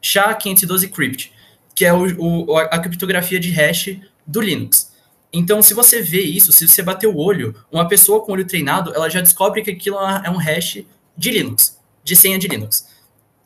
[0.04, 1.32] SHA-512
[1.76, 4.92] que é o, o, a criptografia de hash do Linux.
[5.32, 8.94] Então, se você vê isso, se você bater o olho, uma pessoa com olho treinado,
[8.94, 10.84] ela já descobre que aquilo é um hash
[11.18, 12.88] de Linux, de senha de Linux.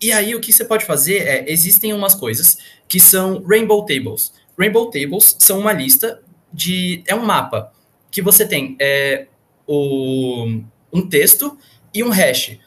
[0.01, 4.33] E aí, o que você pode fazer é, existem umas coisas que são Rainbow Tables.
[4.59, 7.01] Rainbow Tables são uma lista de...
[7.07, 7.71] é um mapa
[8.11, 9.27] que você tem é,
[9.65, 10.59] o,
[10.91, 11.57] um texto
[11.93, 12.57] e um hash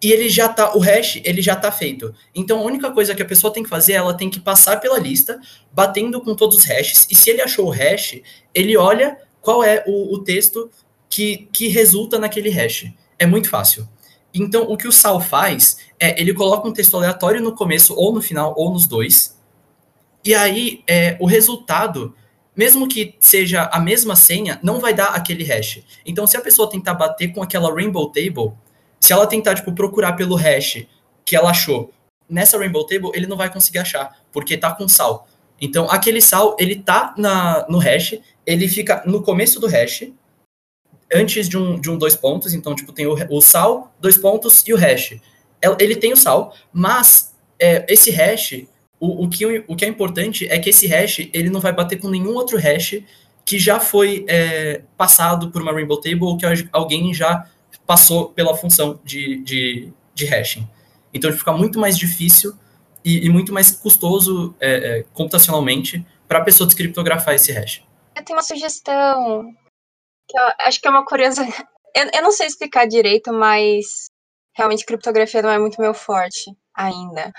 [0.00, 2.14] e ele já tá, o hash, ele já tá feito.
[2.34, 4.98] Então a única coisa que a pessoa tem que fazer, ela tem que passar pela
[4.98, 5.40] lista,
[5.72, 8.20] batendo com todos os hashes, e se ele achou o hash,
[8.54, 10.70] ele olha qual é o, o texto
[11.08, 12.92] que, que resulta naquele hash.
[13.18, 13.88] É muito fácil.
[14.32, 18.12] Então o que o Sal faz é, ele coloca um texto aleatório no começo, ou
[18.12, 19.36] no final, ou nos dois,
[20.24, 22.14] e aí é, o resultado,
[22.54, 25.82] mesmo que seja a mesma senha, não vai dar aquele hash.
[26.06, 28.52] Então se a pessoa tentar bater com aquela rainbow table,
[29.00, 30.86] se ela tentar, tipo, procurar pelo hash
[31.24, 31.92] que ela achou
[32.28, 35.26] nessa Rainbow Table, ele não vai conseguir achar, porque tá com sal.
[35.60, 40.04] Então, aquele sal, ele tá na, no hash, ele fica no começo do hash,
[41.12, 44.62] antes de um, de um dois pontos, então, tipo, tem o, o sal, dois pontos
[44.66, 45.16] e o hash.
[45.78, 48.64] Ele tem o sal, mas é, esse hash,
[49.00, 51.98] o, o, que, o que é importante é que esse hash, ele não vai bater
[51.98, 53.02] com nenhum outro hash
[53.44, 57.48] que já foi é, passado por uma Rainbow Table ou que alguém já
[57.88, 60.68] passou pela função de, de, de hashing.
[61.12, 62.54] Então fica muito mais difícil
[63.02, 67.82] e, e muito mais custoso é, é, computacionalmente para a pessoa descriptografar esse hash.
[68.14, 69.54] Eu tenho uma sugestão,
[70.28, 71.42] que acho que é uma curiosa.
[71.96, 74.08] Eu, eu não sei explicar direito, mas
[74.54, 77.32] realmente criptografia não é muito meu forte ainda.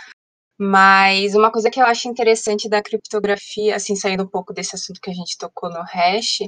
[0.59, 4.99] Mas uma coisa que eu acho interessante da criptografia, assim, saindo um pouco desse assunto
[4.99, 6.39] que a gente tocou no hash,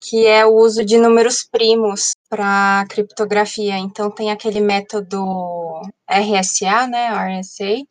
[0.00, 3.76] que é o uso de números primos para criptografia.
[3.76, 7.08] Então tem aquele método RSA, né,
[7.38, 7.84] RSA,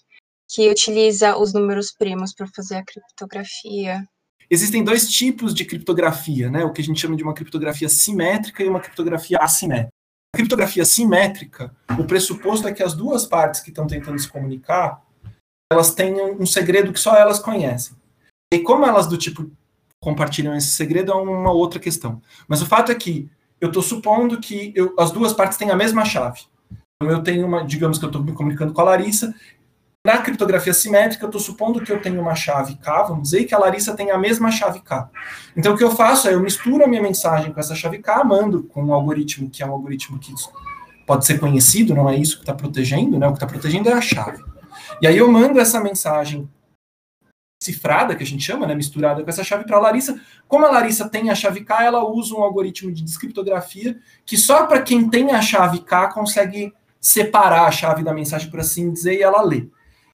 [0.50, 4.04] que utiliza os números primos para fazer a criptografia.
[4.50, 6.65] Existem dois tipos de criptografia, né?
[6.65, 9.93] O que a gente chama de uma criptografia simétrica e uma criptografia assimétrica.
[10.34, 15.04] A criptografia simétrica, o pressuposto é que as duas partes que estão tentando se comunicar,
[15.72, 17.95] elas têm um segredo que só elas conhecem.
[18.52, 19.52] E como elas do tipo
[19.99, 22.21] compartilham esse segredo é uma outra questão.
[22.47, 25.75] Mas o fato é que eu estou supondo que eu, as duas partes têm a
[25.75, 26.41] mesma chave.
[27.01, 29.33] Então, eu tenho uma, digamos que eu estou me comunicando com a Larissa.
[30.05, 33.53] Na criptografia simétrica, eu estou supondo que eu tenho uma chave K, vamos dizer, que
[33.53, 35.09] a Larissa tem a mesma chave K.
[35.55, 38.23] Então, o que eu faço é eu misturo a minha mensagem com essa chave K,
[38.23, 40.33] mando com um algoritmo que é um algoritmo que
[41.05, 43.27] pode ser conhecido, não é isso que está protegendo, né?
[43.27, 44.41] O que está protegendo é a chave.
[45.01, 46.49] E aí eu mando essa mensagem
[47.60, 50.19] cifrada, que a gente chama, né, misturada com essa chave para a Larissa.
[50.48, 54.65] Como a Larissa tem a chave K, ela usa um algoritmo de descriptografia que só
[54.65, 59.15] para quem tem a chave K consegue separar a chave da mensagem, por assim dizer,
[59.15, 59.67] e ela lê.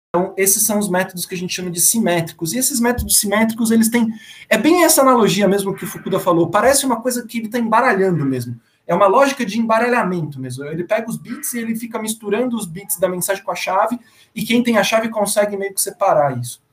[0.10, 2.54] Então, esses são os métodos que a gente chama de simétricos.
[2.54, 4.08] E esses métodos simétricos, eles têm.
[4.50, 6.50] É bem essa analogia mesmo que o Fukuda falou.
[6.50, 8.60] Parece uma coisa que ele está embaralhando mesmo.
[8.88, 10.64] É uma lógica de embaralhamento mesmo.
[10.66, 14.00] Ele pega os bits e ele fica misturando os bits da mensagem com a chave,
[14.34, 16.64] e quem tem a chave consegue meio que separar isso.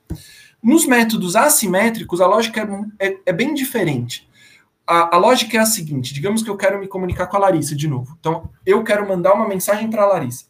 [0.63, 2.61] Nos métodos assimétricos, a lógica
[2.97, 4.29] é, é, é bem diferente.
[4.87, 7.75] A, a, lógica é a seguinte: digamos que eu quero me comunicar com a Larissa
[7.75, 8.15] de novo.
[8.17, 10.45] Então, eu quero mandar uma mensagem para a Larissa.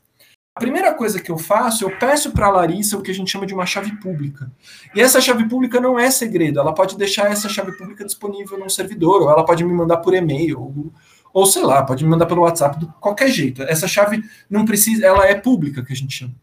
[0.55, 3.31] A primeira coisa que eu faço, eu peço para a Larissa o que a gente
[3.31, 4.51] chama de uma chave pública.
[4.93, 8.69] E essa chave pública não é segredo, ela pode deixar essa chave pública disponível num
[8.69, 10.93] servidor, ou ela pode me mandar por e-mail, ou,
[11.33, 13.63] ou sei lá, pode me mandar pelo WhatsApp, de qualquer jeito.
[13.63, 16.35] Essa chave não precisa, ela é pública, que a gente chama.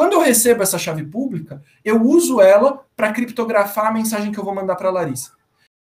[0.00, 4.44] Quando eu recebo essa chave pública, eu uso ela para criptografar a mensagem que eu
[4.44, 5.32] vou mandar para a Larissa.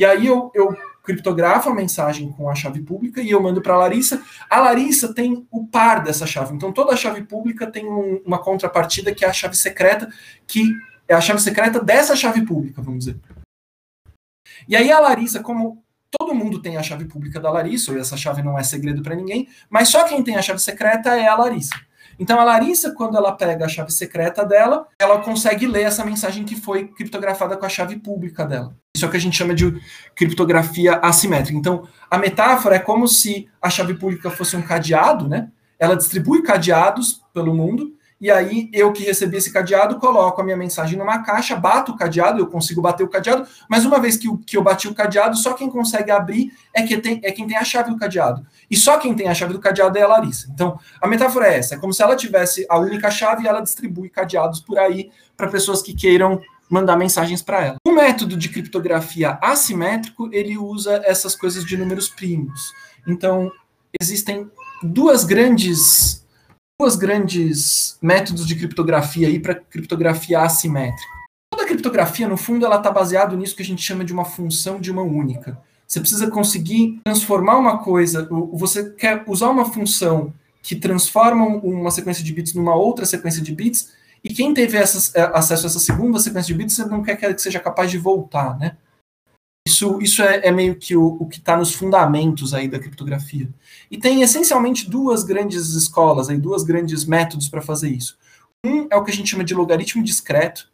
[0.02, 3.74] E aí eu, eu criptografo a mensagem com a chave pública e eu mando para
[3.74, 4.22] a Larissa.
[4.50, 6.54] A Larissa tem o par dessa chave.
[6.54, 10.12] Então toda chave pública tem um, uma contrapartida que é a chave secreta,
[10.46, 10.62] que
[11.08, 13.18] é a chave secreta dessa chave pública, vamos dizer.
[14.68, 15.82] E aí a Larissa, como
[16.20, 19.16] todo mundo tem a chave pública da Larissa, ou essa chave não é segredo para
[19.16, 21.76] ninguém, mas só quem tem a chave secreta é a Larissa.
[22.22, 26.46] Então a Larissa, quando ela pega a chave secreta dela, ela consegue ler essa mensagem
[26.46, 28.76] que foi criptografada com a chave pública dela.
[28.96, 29.82] Isso é o que a gente chama de
[30.16, 31.58] criptografia assimétrica.
[31.58, 35.50] Então, a metáfora é como se a chave pública fosse um cadeado, né?
[35.80, 40.56] Ela distribui cadeados pelo mundo, e aí eu que recebi esse cadeado, coloco a minha
[40.56, 44.28] mensagem numa caixa, bato o cadeado, eu consigo bater o cadeado, mas uma vez que,
[44.28, 47.48] eu, que eu bati o cadeado, só quem consegue abrir é, que tem, é quem
[47.48, 48.46] tem a chave do cadeado.
[48.70, 50.48] E só quem tem a chave do cadeado é a Larissa.
[50.54, 53.60] Então, a metáfora é essa, é como se ela tivesse a única chave e ela
[53.60, 57.76] distribui cadeados por aí para pessoas que queiram mandar mensagens para ela.
[57.86, 62.72] O método de criptografia assimétrico, ele usa essas coisas de números primos.
[63.08, 63.52] Então,
[64.00, 64.50] existem
[64.84, 66.21] duas grandes
[66.82, 71.12] duas grandes métodos de criptografia aí para criptografia assimétrica.
[71.52, 74.82] Toda criptografia, no fundo, ela está baseada nisso que a gente chama de uma função
[74.82, 75.62] de uma única.
[75.88, 82.24] Você precisa conseguir transformar uma coisa, você quer usar uma função que transforma uma sequência
[82.24, 83.92] de bits numa outra sequência de bits,
[84.24, 87.16] e quem teve essas, é, acesso a essa segunda sequência de bits, você não quer
[87.16, 88.76] que seja capaz de voltar, né?
[89.68, 93.50] Isso, isso é, é meio que o, o que está nos fundamentos aí da criptografia.
[93.90, 98.18] E tem essencialmente duas grandes escolas, aí, duas grandes métodos para fazer isso.
[98.64, 100.70] Um é o que a gente chama de logaritmo discreto.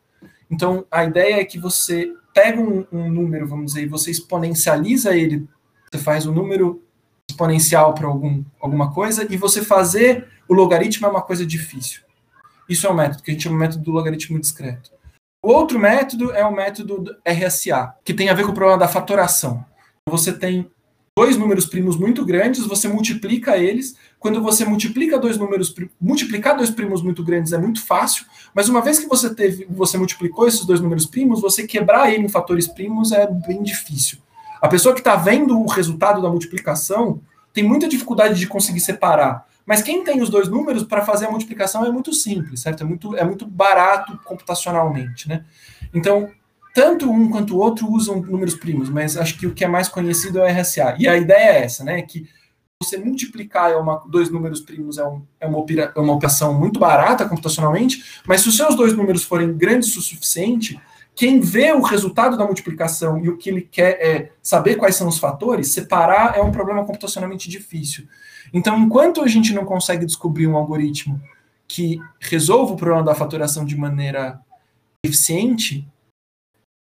[0.49, 5.15] Então, a ideia é que você pega um, um número, vamos dizer, e você exponencializa
[5.15, 5.47] ele,
[5.91, 6.83] você faz um número
[7.29, 12.01] exponencial para algum, alguma coisa, e você fazer o logaritmo é uma coisa difícil.
[12.69, 14.91] Isso é um método que a gente chama de método do logaritmo discreto.
[15.47, 18.85] O outro método é o método RSA, que tem a ver com o problema da
[18.85, 19.63] fatoração.
[20.05, 20.69] Você tem
[21.17, 23.95] dois números primos muito grandes, você multiplica eles.
[24.19, 28.81] Quando você multiplica dois números, multiplicar dois primos muito grandes é muito fácil, mas uma
[28.81, 32.67] vez que você teve, você multiplicou esses dois números primos, você quebrar ele em fatores
[32.67, 34.17] primos é bem difícil.
[34.61, 37.21] A pessoa que está vendo o resultado da multiplicação
[37.53, 39.47] tem muita dificuldade de conseguir separar.
[39.67, 42.83] Mas quem tem os dois números para fazer a multiplicação é muito simples, certo?
[42.83, 45.43] É muito, é muito barato computacionalmente, né?
[45.93, 46.31] Então,
[46.73, 49.89] tanto um quanto o outro usam números primos, mas acho que o que é mais
[49.89, 50.95] conhecido é o RSA.
[50.97, 52.01] E a ideia é essa, né?
[52.01, 52.29] Que
[52.81, 56.79] você multiplicar é uma, dois números primos é, um, é, uma, é uma operação muito
[56.79, 60.79] barata computacionalmente, mas se os seus dois números forem grandes o suficiente,
[61.17, 65.07] quem vê o resultado da multiplicação e o que ele quer é saber quais são
[65.07, 68.07] os fatores, separar é um problema computacionalmente difícil.
[68.53, 71.19] Então, enquanto a gente não consegue descobrir um algoritmo
[71.67, 74.39] que resolva o problema da faturação de maneira
[75.03, 75.87] eficiente,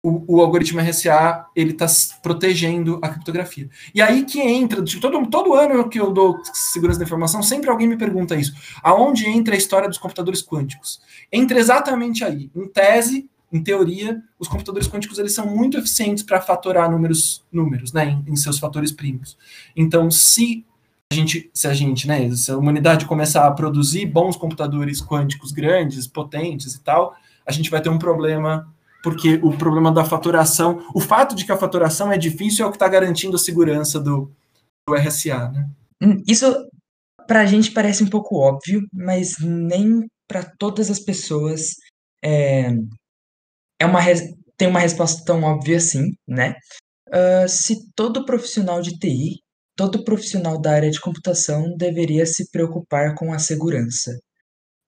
[0.03, 1.85] o, o algoritmo RSA ele está
[2.21, 3.69] protegendo a criptografia.
[3.95, 7.69] E aí que entra, tipo, todo, todo ano que eu dou segurança da informação, sempre
[7.69, 8.53] alguém me pergunta isso.
[8.83, 10.99] Aonde entra a história dos computadores quânticos?
[11.31, 12.51] Entra exatamente aí.
[12.53, 17.93] Em tese, em teoria, os computadores quânticos eles são muito eficientes para fatorar números, números
[17.93, 19.37] né, em, em seus fatores primos.
[19.75, 20.65] Então, se
[21.11, 25.51] a gente, se a gente, né, se a humanidade começar a produzir bons computadores quânticos
[25.51, 28.67] grandes, potentes e tal, a gente vai ter um problema,
[29.01, 32.71] porque o problema da faturação, o fato de que a faturação é difícil é o
[32.71, 34.29] que está garantindo a segurança do,
[34.85, 35.69] do RSA, né?
[36.03, 36.45] Hum, isso
[37.25, 41.75] para a gente parece um pouco óbvio, mas nem para todas as pessoas
[42.23, 42.73] é,
[43.79, 44.01] é uma
[44.57, 46.55] tem uma resposta tão óbvia assim, né?
[47.09, 49.41] Uh, se todo profissional de TI
[49.77, 54.11] Todo profissional da área de computação deveria se preocupar com a segurança.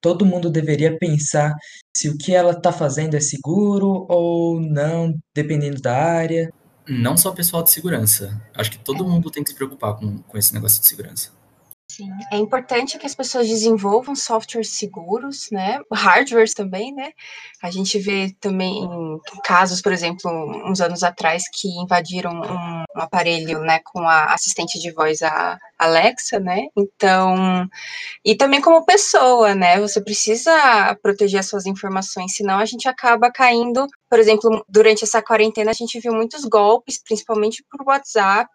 [0.01, 1.53] Todo mundo deveria pensar
[1.95, 6.51] se o que ela está fazendo é seguro ou não, dependendo da área.
[6.87, 8.41] Não só o pessoal de segurança.
[8.55, 11.29] Acho que todo mundo tem que se preocupar com, com esse negócio de segurança.
[11.91, 15.79] Sim, é importante que as pessoas desenvolvam softwares seguros, né?
[15.91, 17.11] Hardwares também, né?
[17.63, 18.87] A gente vê também
[19.43, 20.29] casos, por exemplo,
[20.69, 25.57] uns anos atrás que invadiram um, um aparelho, né, com a assistente de voz a
[25.79, 26.67] Alexa, né?
[26.77, 27.67] Então,
[28.25, 29.79] e também como pessoa, né?
[29.79, 33.87] Você precisa proteger as suas informações, senão a gente acaba caindo.
[34.09, 38.49] Por exemplo, durante essa quarentena a gente viu muitos golpes, principalmente por WhatsApp,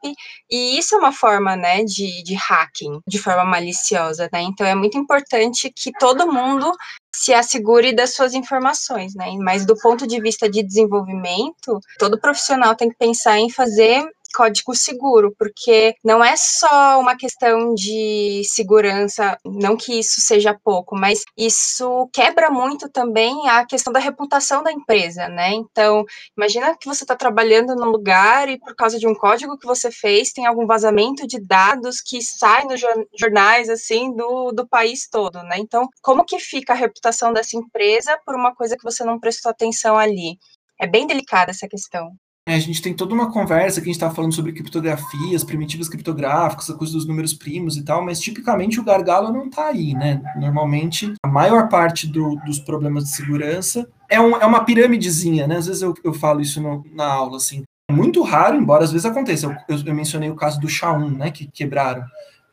[0.50, 4.42] e isso é uma forma, né, de, de hacking, de forma maliciosa, né?
[4.42, 6.72] Então é muito importante que todo mundo
[7.14, 9.30] se assegure das suas informações, né?
[9.38, 14.74] Mas do ponto de vista de desenvolvimento, todo profissional tem que pensar em fazer código
[14.74, 21.22] seguro, porque não é só uma questão de segurança, não que isso seja pouco, mas
[21.36, 25.52] isso quebra muito também a questão da reputação da empresa, né?
[25.52, 26.04] Então,
[26.36, 29.90] imagina que você está trabalhando num lugar e por causa de um código que você
[29.90, 32.80] fez, tem algum vazamento de dados que sai nos
[33.18, 35.56] jornais, assim, do, do país todo, né?
[35.58, 39.50] Então, como que fica a reputação dessa empresa por uma coisa que você não prestou
[39.50, 40.38] atenção ali?
[40.80, 42.10] É bem delicada essa questão.
[42.46, 45.88] É, a gente tem toda uma conversa que a gente estava falando sobre criptografias, primitivas
[45.88, 49.94] criptográficas, a coisa dos números primos e tal, mas tipicamente o gargalo não está aí,
[49.94, 50.20] né?
[50.36, 55.56] Normalmente, a maior parte do, dos problemas de segurança é, um, é uma pirâmidezinha, né?
[55.56, 57.62] Às vezes eu, eu falo isso no, na aula, assim.
[57.88, 59.46] É muito raro, embora às vezes aconteça.
[59.46, 62.04] Eu, eu, eu mencionei o caso do SHA-1, né, que quebraram.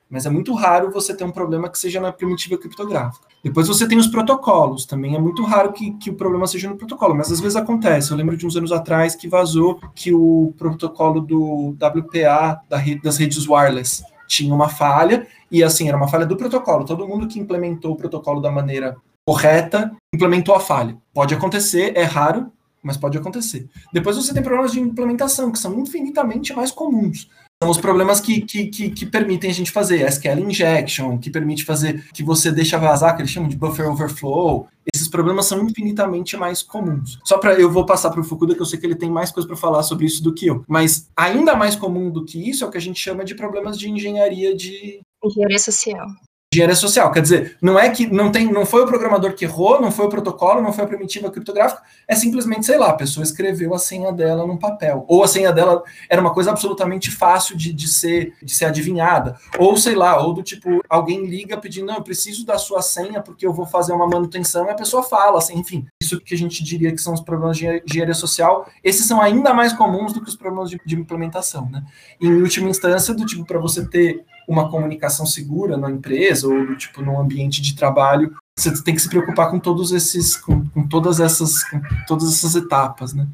[0.09, 3.27] Mas é muito raro você ter um problema que seja na primitiva criptográfica.
[3.43, 6.77] Depois você tem os protocolos, também é muito raro que, que o problema seja no
[6.77, 8.11] protocolo, mas às vezes acontece.
[8.11, 13.01] Eu lembro de uns anos atrás que vazou que o protocolo do WPA da rede,
[13.01, 16.85] das redes wireless tinha uma falha, e assim, era uma falha do protocolo.
[16.85, 20.97] Todo mundo que implementou o protocolo da maneira correta implementou a falha.
[21.13, 23.67] Pode acontecer, é raro, mas pode acontecer.
[23.91, 27.29] Depois você tem problemas de implementação, que são infinitamente mais comuns.
[27.61, 31.63] São os problemas que, que, que, que, permitem a gente fazer SQL injection, que permite
[31.63, 34.67] fazer que você deixa vazar, que eles chamam de buffer overflow.
[34.91, 37.19] Esses problemas são infinitamente mais comuns.
[37.23, 39.29] Só para eu vou passar para o Fukuda, que eu sei que ele tem mais
[39.29, 40.63] coisa para falar sobre isso do que eu.
[40.67, 43.77] Mas ainda mais comum do que isso é o que a gente chama de problemas
[43.77, 46.07] de engenharia de engenharia social
[46.53, 47.09] engenharia social.
[47.13, 50.05] Quer dizer, não é que não tem, não foi o programador que errou, não foi
[50.05, 53.79] o protocolo, não foi a primitiva criptográfica, é simplesmente, sei lá, a pessoa escreveu a
[53.79, 55.05] senha dela num papel.
[55.07, 59.37] Ou a senha dela era uma coisa absolutamente fácil de, de, ser, de ser adivinhada.
[59.57, 63.21] Ou, sei lá, ou do tipo, alguém liga pedindo, não, eu preciso da sua senha
[63.21, 65.87] porque eu vou fazer uma manutenção, e a pessoa fala, assim, enfim.
[66.03, 69.53] Isso que a gente diria que são os problemas de engenharia social, esses são ainda
[69.53, 71.81] mais comuns do que os problemas de, de implementação, né?
[72.19, 76.75] Em última instância, do tipo, para você ter uma comunicação segura na empresa ou do
[76.75, 80.87] tipo no ambiente de trabalho, você tem que se preocupar com todos esses, com, com
[80.87, 83.27] todas essas, com todas essas etapas, né?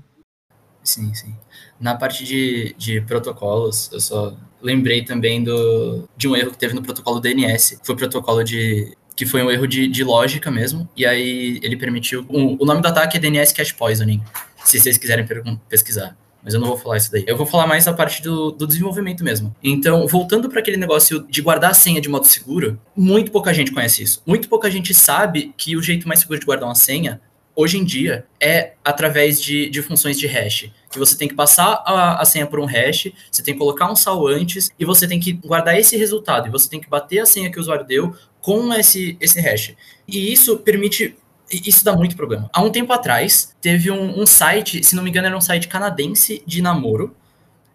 [0.83, 1.35] Sim, sim.
[1.79, 6.73] Na parte de, de protocolos, eu só lembrei também do, de um erro que teve
[6.73, 7.79] no protocolo DNS.
[7.83, 12.23] Foi protocolo de que foi um erro de, de lógica mesmo, e aí ele permitiu.
[12.29, 14.23] Um, o nome do ataque é DNS Cache Poisoning,
[14.63, 15.25] se vocês quiserem
[15.67, 16.15] pesquisar
[16.47, 17.25] mas eu não vou falar isso daí.
[17.27, 19.53] Eu vou falar mais da parte do, do desenvolvimento mesmo.
[19.61, 23.69] Então, voltando para aquele negócio de guardar a senha de modo seguro, muito pouca gente
[23.69, 24.23] conhece isso.
[24.25, 27.19] Muito pouca gente sabe que o jeito mais seguro de guardar uma senha
[27.53, 30.71] hoje em dia é através de, de funções de hash.
[30.89, 33.91] Que você tem que passar a, a, senha por um hash, você tem que colocar
[33.91, 36.47] um sal antes e você tem que guardar esse resultado.
[36.47, 39.75] E você tem que bater a senha que o usuário deu com esse, esse hash.
[40.07, 41.13] E isso permite
[41.51, 42.49] isso dá muito problema.
[42.53, 45.67] Há um tempo atrás, teve um, um, site, se não me engano, era um site
[45.67, 47.15] canadense de namoro,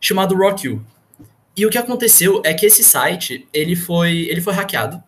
[0.00, 0.84] chamado RockU.
[1.56, 5.02] E o que aconteceu é que esse site, ele foi, ele foi hackeado,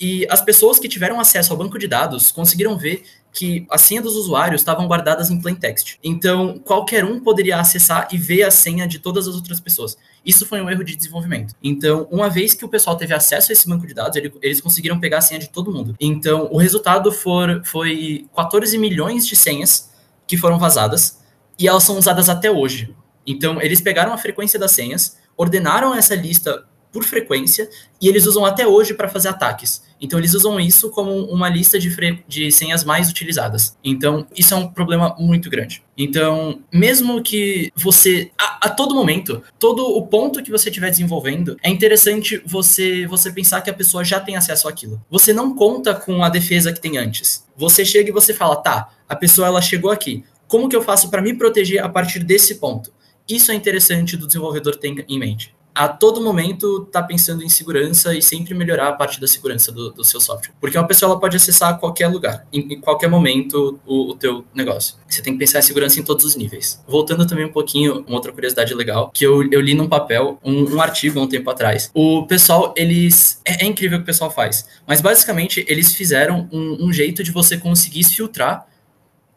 [0.00, 4.02] e as pessoas que tiveram acesso ao banco de dados conseguiram ver que a senha
[4.02, 5.98] dos usuários estavam guardadas em plain text.
[6.02, 9.96] Então, qualquer um poderia acessar e ver a senha de todas as outras pessoas.
[10.24, 11.54] Isso foi um erro de desenvolvimento.
[11.62, 14.60] Então, uma vez que o pessoal teve acesso a esse banco de dados, ele, eles
[14.60, 15.94] conseguiram pegar a senha de todo mundo.
[16.00, 19.90] Então, o resultado for, foi 14 milhões de senhas
[20.26, 21.20] que foram vazadas
[21.58, 22.94] e elas são usadas até hoje.
[23.26, 27.68] Então, eles pegaram a frequência das senhas, ordenaram essa lista por frequência
[28.00, 29.82] e eles usam até hoje para fazer ataques.
[30.00, 31.90] Então eles usam isso como uma lista de,
[32.26, 33.76] de senhas mais utilizadas.
[33.84, 35.82] Então isso é um problema muito grande.
[35.96, 41.56] Então, mesmo que você a, a, todo momento, todo o ponto que você estiver desenvolvendo,
[41.62, 45.00] é interessante você você pensar que a pessoa já tem acesso àquilo.
[45.10, 47.44] Você não conta com a defesa que tem antes.
[47.56, 50.24] Você chega e você fala: "Tá, a pessoa ela chegou aqui.
[50.48, 52.92] Como que eu faço para me proteger a partir desse ponto?"
[53.28, 58.14] Isso é interessante do desenvolvedor ter em mente a todo momento tá pensando em segurança
[58.14, 60.52] e sempre melhorar a parte da segurança do, do seu software.
[60.60, 64.14] Porque uma pessoa ela pode acessar a qualquer lugar, em, em, qualquer momento, o, o
[64.14, 64.96] teu negócio.
[65.08, 66.84] Você tem que pensar em segurança em todos os níveis.
[66.86, 70.74] Voltando também um pouquinho, uma outra curiosidade legal, que eu, eu li num papel, um,
[70.74, 71.90] um artigo há um tempo atrás.
[71.94, 73.40] O pessoal, eles...
[73.42, 74.66] É, é, incrível o que o pessoal faz.
[74.86, 78.66] Mas, basicamente, eles fizeram um, um jeito de você conseguir filtrar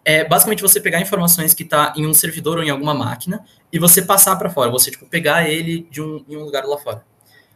[0.06, 3.80] é basicamente você pegar informações que está em um servidor ou em alguma máquina e
[3.80, 7.04] você passar para fora, você tipo pegar ele de um, em um lugar lá fora.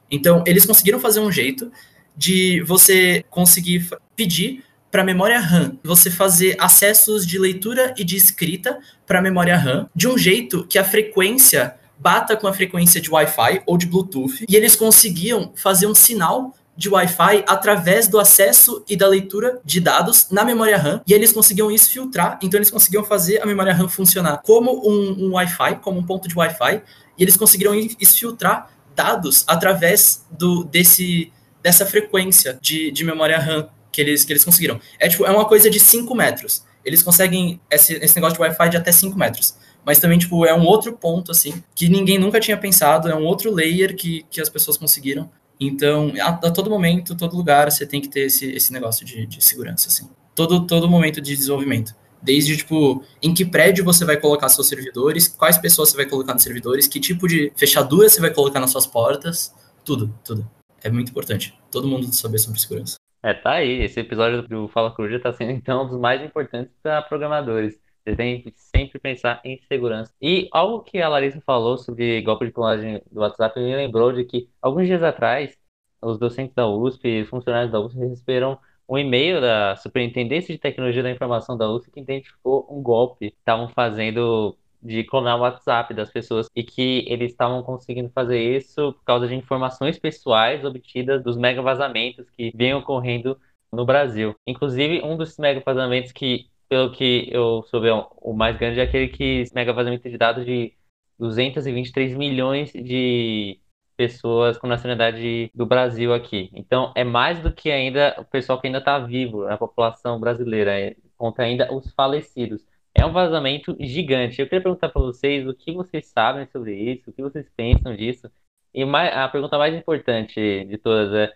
[0.10, 1.72] Então, eles conseguiram fazer um jeito
[2.16, 8.80] de você conseguir pedir para memória RAM, você fazer acessos de leitura e de escrita
[9.06, 13.64] para memória RAM de um jeito que a frequência bata com a frequência de Wi-Fi
[13.66, 18.96] ou de Bluetooth, e eles conseguiam fazer um sinal de Wi-Fi através do acesso e
[18.96, 23.04] da leitura de dados na memória RAM, e eles conseguiam isso filtrar, então eles conseguiam
[23.04, 26.84] fazer a memória RAM funcionar como um, um Wi-Fi, como um ponto de Wi-Fi,
[27.18, 27.74] e eles conseguiram
[28.06, 31.32] filtrar dados através do, desse,
[31.64, 34.80] dessa frequência de, de memória RAM que eles, que eles conseguiram.
[35.00, 36.64] É, tipo, é uma coisa de 5 metros.
[36.86, 39.56] Eles conseguem esse, esse negócio de Wi-Fi de até 5 metros.
[39.84, 43.24] Mas também, tipo, é um outro ponto, assim, que ninguém nunca tinha pensado, é um
[43.24, 45.30] outro layer que, que as pessoas conseguiram.
[45.60, 49.26] Então, a, a, todo momento, todo lugar, você tem que ter esse, esse negócio de,
[49.26, 50.10] de segurança, assim.
[50.36, 51.95] Todo, todo momento de desenvolvimento.
[52.22, 56.34] Desde, tipo, em que prédio você vai colocar seus servidores, quais pessoas você vai colocar
[56.34, 59.53] nos servidores, que tipo de fechadura você vai colocar nas suas portas,
[59.84, 60.49] tudo, tudo.
[60.84, 61.58] É muito importante.
[61.72, 62.97] Todo mundo saber sobre segurança.
[63.24, 63.84] É, tá aí.
[63.84, 67.80] Esse episódio do Fala Coruja tá sendo, então, um dos mais importantes para programadores.
[68.08, 70.14] Você tem que sempre pensar em segurança.
[70.22, 74.24] E algo que a Larissa falou sobre golpe de clonagem do WhatsApp me lembrou de
[74.24, 75.58] que alguns dias atrás,
[76.01, 81.03] os docentes da USP, os funcionários da USP receberam um e-mail da Superintendência de Tecnologia
[81.03, 85.93] da Informação da USP que identificou um golpe que estavam fazendo de clonar o WhatsApp
[85.93, 91.22] das pessoas e que eles estavam conseguindo fazer isso por causa de informações pessoais obtidas
[91.22, 93.38] dos mega vazamentos que vêm ocorrendo
[93.72, 94.34] no Brasil.
[94.45, 97.88] Inclusive, um dos mega vazamentos que, pelo que eu soube,
[98.22, 100.74] o mais grande é aquele que mega vazamento de dados de
[101.20, 103.59] 223 milhões de
[103.97, 106.49] pessoas com nacionalidade do Brasil aqui.
[106.53, 110.80] Então, é mais do que ainda o pessoal que ainda está vivo, a população brasileira,
[110.80, 112.63] é, contra ainda os falecidos.
[112.93, 114.39] É um vazamento gigante.
[114.39, 117.95] Eu queria perguntar para vocês o que vocês sabem sobre isso, o que vocês pensam
[117.95, 118.32] disso.
[118.74, 121.34] E mais, a pergunta mais importante de todas é: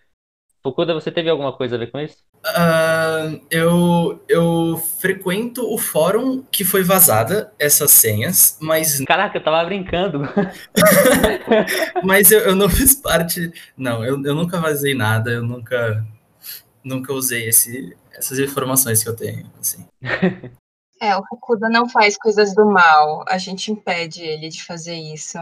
[0.64, 2.18] Fukuda, você teve alguma coisa a ver com isso?
[2.46, 9.00] Uh, eu, eu frequento o fórum que foi vazada essas senhas, mas.
[9.06, 10.22] Caraca, eu tava brincando.
[12.04, 13.52] mas eu, eu não fiz parte.
[13.76, 16.06] Não, eu, eu nunca vazei nada, eu nunca,
[16.84, 19.50] nunca usei esse, essas informações que eu tenho.
[19.60, 19.86] Assim.
[21.04, 23.26] É, o Fukuda não faz coisas do mal.
[23.28, 25.40] A gente impede ele de fazer isso.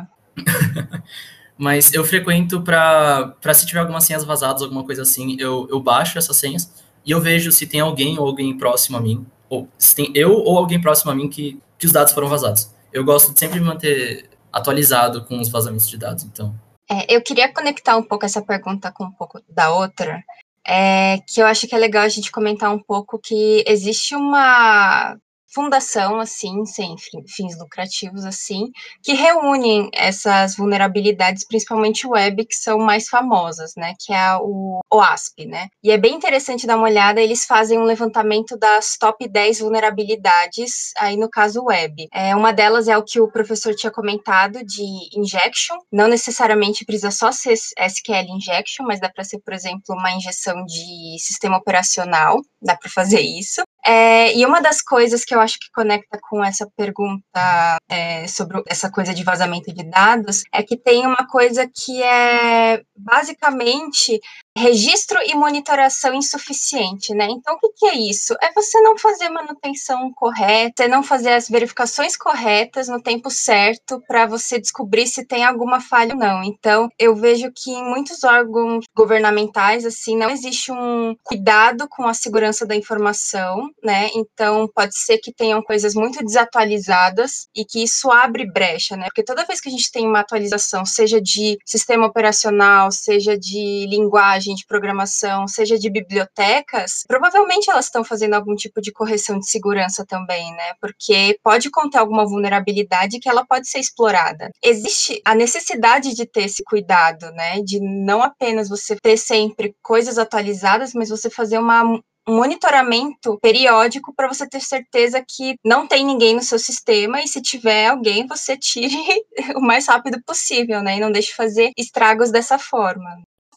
[1.59, 6.17] Mas eu frequento para se tiver algumas senhas vazadas, alguma coisa assim, eu, eu baixo
[6.17, 6.71] essas senhas
[7.05, 10.31] e eu vejo se tem alguém ou alguém próximo a mim, ou se tem eu
[10.31, 12.71] ou alguém próximo a mim que, que os dados foram vazados.
[12.93, 16.55] Eu gosto de sempre me manter atualizado com os vazamentos de dados, então.
[16.89, 20.23] É, eu queria conectar um pouco essa pergunta com um pouco da outra,
[20.65, 25.17] é, que eu acho que é legal a gente comentar um pouco que existe uma
[25.53, 26.95] fundação, assim, sem
[27.27, 28.65] fins lucrativos, assim,
[29.03, 35.45] que reúnem essas vulnerabilidades, principalmente web, que são mais famosas, né, que é o OASP,
[35.45, 39.59] né, e é bem interessante dar uma olhada, eles fazem um levantamento das top 10
[39.59, 42.07] vulnerabilidades, aí no caso web.
[42.13, 44.83] É, uma delas é o que o professor tinha comentado, de
[45.17, 50.11] injection, não necessariamente precisa só ser SQL injection, mas dá para ser, por exemplo, uma
[50.11, 53.61] injeção de sistema operacional, dá para fazer isso.
[53.85, 58.61] É, e uma das coisas que eu acho que conecta com essa pergunta é, sobre
[58.67, 64.19] essa coisa de vazamento de dados é que tem uma coisa que é basicamente
[64.57, 67.27] registro e monitoração insuficiente, né?
[67.29, 68.35] Então, o que, que, é isso?
[68.41, 74.01] É você não fazer manutenção correta, é não fazer as verificações corretas no tempo certo
[74.07, 76.43] para você descobrir se tem alguma falha ou não.
[76.43, 82.13] Então, eu vejo que em muitos órgãos governamentais, assim, não existe um cuidado com a
[82.13, 84.09] segurança da informação, né?
[84.15, 89.05] Então, pode ser que tenham coisas muito desatualizadas e que isso abre brecha, né?
[89.05, 93.87] Porque toda vez que a gente tem uma atualização, seja de sistema operacional, seja de
[93.89, 99.39] linguagem, linguagem de programação, seja de bibliotecas, provavelmente elas estão fazendo algum tipo de correção
[99.39, 100.73] de segurança também, né?
[100.81, 104.49] Porque pode conter alguma vulnerabilidade que ela pode ser explorada.
[104.63, 107.61] Existe a necessidade de ter esse cuidado, né?
[107.61, 111.83] De não apenas você ter sempre coisas atualizadas, mas você fazer uma
[112.27, 117.27] um monitoramento periódico para você ter certeza que não tem ninguém no seu sistema e
[117.27, 118.95] se tiver alguém, você tire
[119.57, 120.97] o mais rápido possível, né?
[120.97, 123.09] E não deixe fazer estragos dessa forma.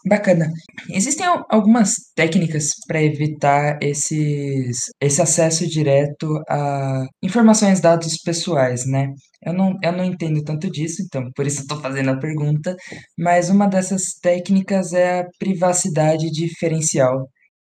[0.05, 0.51] Bacana.
[0.91, 9.13] Existem algumas técnicas para evitar esses, esse acesso direto a informações, dados pessoais, né?
[9.45, 12.77] Eu não, eu não entendo tanto disso, então por isso estou fazendo a pergunta,
[13.19, 17.29] mas uma dessas técnicas é a privacidade diferencial,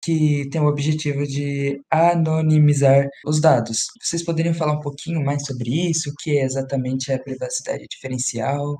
[0.02, 3.86] que tem o objetivo de anonimizar os dados.
[4.02, 6.10] Vocês poderiam falar um pouquinho mais sobre isso?
[6.10, 8.76] O que é exatamente a privacidade diferencial?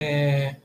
[0.00, 0.56] É,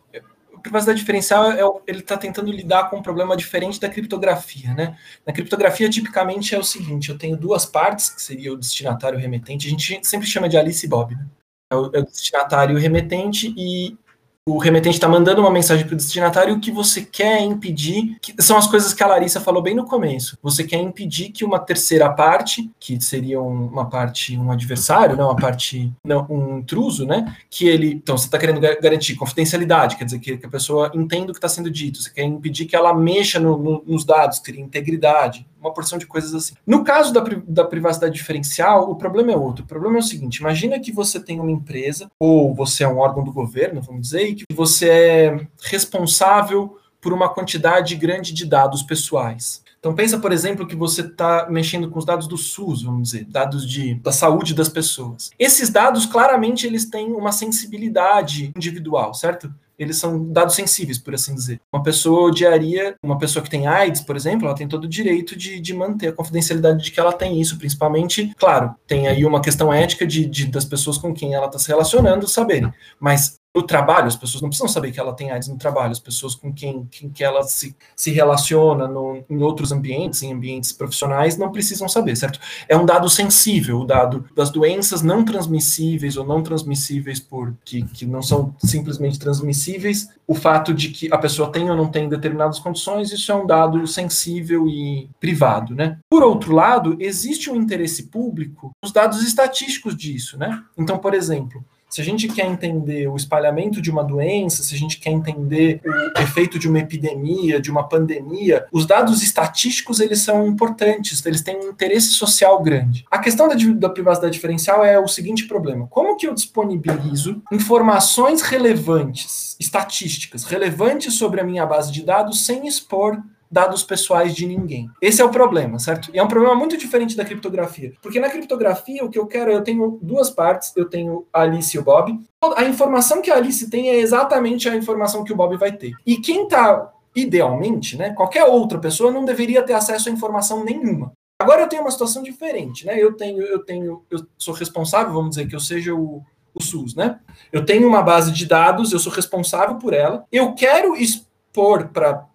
[0.63, 4.97] privacidade diferencial é, ele está tentando lidar com um problema diferente da criptografia, né?
[5.25, 9.19] Na criptografia, tipicamente é o seguinte: eu tenho duas partes, que seria o destinatário e
[9.19, 9.67] o remetente.
[9.67, 11.27] A gente sempre chama de Alice e Bob, né?
[11.71, 13.97] É o, é o destinatário e o remetente, e
[14.45, 18.33] o remetente está mandando uma mensagem para o destinatário, o que você quer impedir, que
[18.41, 20.37] são as coisas que a Larissa falou bem no começo.
[20.43, 25.35] Você quer impedir que uma terceira parte, que seria uma parte, um adversário, não, uma
[25.35, 27.37] parte, não, um intruso, né?
[27.49, 31.33] Que ele, então você está querendo garantir confidencialidade, quer dizer que, a pessoa entenda o
[31.33, 32.01] que está sendo dito.
[32.01, 36.05] Você quer impedir que ela mexa no, no, nos dados, teria integridade, uma porção de
[36.05, 36.55] coisas assim.
[36.65, 39.63] No caso da, da privacidade diferencial, o problema é outro.
[39.63, 42.97] O problema é o seguinte: imagina que você tem uma empresa, ou você é um
[42.97, 48.45] órgão do governo, vamos dizer, e que você é responsável por uma quantidade grande de
[48.45, 49.61] dados pessoais.
[49.83, 53.25] Então pensa, por exemplo, que você está mexendo com os dados do SUS, vamos dizer,
[53.25, 55.29] dados de, da saúde das pessoas.
[55.37, 59.53] Esses dados, claramente, eles têm uma sensibilidade individual, certo?
[59.77, 61.59] Eles são dados sensíveis, por assim dizer.
[61.71, 65.35] Uma pessoa odiaria, uma pessoa que tem AIDS, por exemplo, ela tem todo o direito
[65.35, 69.41] de, de manter a confidencialidade de que ela tem isso, principalmente, claro, tem aí uma
[69.41, 73.61] questão ética de, de das pessoas com quem ela está se relacionando saberem, mas no
[73.61, 76.51] trabalho, as pessoas não precisam saber que ela tem AIDS no trabalho, as pessoas com
[76.51, 81.51] quem, quem que ela se, se relaciona no, em outros ambientes, em ambientes profissionais, não
[81.51, 82.39] precisam saber, certo?
[82.67, 87.83] É um dado sensível, o dado das doenças não transmissíveis ou não transmissíveis por que,
[87.83, 92.09] que não são simplesmente transmissíveis, o fato de que a pessoa tem ou não tem
[92.09, 95.99] determinadas condições, isso é um dado sensível e privado, né?
[96.09, 100.63] Por outro lado, existe um interesse público nos dados estatísticos disso, né?
[100.77, 104.77] Então, por exemplo, se a gente quer entender o espalhamento de uma doença, se a
[104.77, 105.79] gente quer entender
[106.17, 111.43] o efeito de uma epidemia, de uma pandemia, os dados estatísticos eles são importantes, eles
[111.43, 113.05] têm um interesse social grande.
[113.11, 118.41] A questão da, da privacidade diferencial é o seguinte problema: como que eu disponibilizo informações
[118.41, 123.21] relevantes, estatísticas relevantes sobre a minha base de dados sem expor
[123.53, 124.89] dados pessoais de ninguém.
[124.99, 126.09] Esse é o problema, certo?
[126.11, 127.93] E é um problema muito diferente da criptografia.
[128.01, 131.77] Porque na criptografia, o que eu quero, eu tenho duas partes, eu tenho a Alice
[131.77, 132.19] e o Bob.
[132.55, 135.91] A informação que a Alice tem é exatamente a informação que o Bob vai ter.
[136.03, 141.13] E quem está idealmente, né, qualquer outra pessoa não deveria ter acesso a informação nenhuma.
[141.39, 142.97] Agora eu tenho uma situação diferente, né?
[142.97, 146.23] Eu tenho, eu tenho, eu sou responsável, vamos dizer que eu seja o,
[146.55, 147.19] o SUS, né?
[147.51, 150.25] Eu tenho uma base de dados, eu sou responsável por ela.
[150.31, 152.25] Eu quero expor para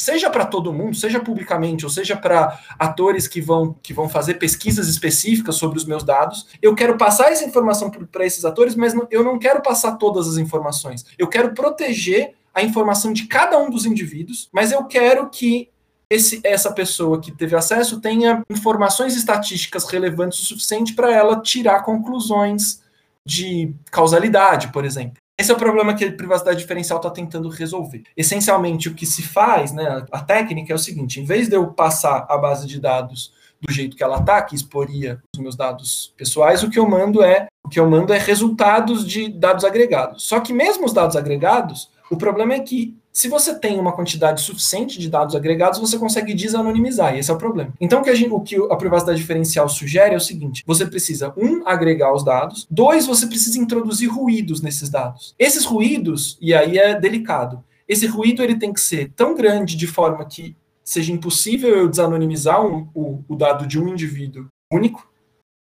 [0.00, 4.34] seja para todo mundo, seja publicamente, ou seja para atores que vão, que vão fazer
[4.34, 8.92] pesquisas específicas sobre os meus dados, eu quero passar essa informação para esses atores, mas
[8.92, 11.04] não, eu não quero passar todas as informações.
[11.16, 15.70] Eu quero proteger a informação de cada um dos indivíduos, mas eu quero que
[16.08, 21.82] esse, essa pessoa que teve acesso tenha informações estatísticas relevantes o suficiente para ela tirar
[21.82, 22.82] conclusões
[23.26, 25.23] de causalidade, por exemplo.
[25.36, 28.04] Esse é o problema que a privacidade diferencial está tentando resolver.
[28.16, 31.68] Essencialmente, o que se faz, né, a técnica é o seguinte: em vez de eu
[31.72, 36.12] passar a base de dados do jeito que ela está, que exporia os meus dados
[36.16, 40.24] pessoais, o que eu mando é o que eu mando é resultados de dados agregados.
[40.24, 44.40] Só que mesmo os dados agregados, o problema é que se você tem uma quantidade
[44.40, 47.72] suficiente de dados agregados, você consegue desanonimizar, e esse é o problema.
[47.80, 50.84] Então, o que a, gente, o que a privacidade diferencial sugere é o seguinte: você
[50.84, 55.32] precisa, um, agregar os dados, dois, você precisa introduzir ruídos nesses dados.
[55.38, 59.86] Esses ruídos, e aí é delicado, esse ruído ele tem que ser tão grande de
[59.86, 65.08] forma que seja impossível eu desanonimizar um, o, o dado de um indivíduo único,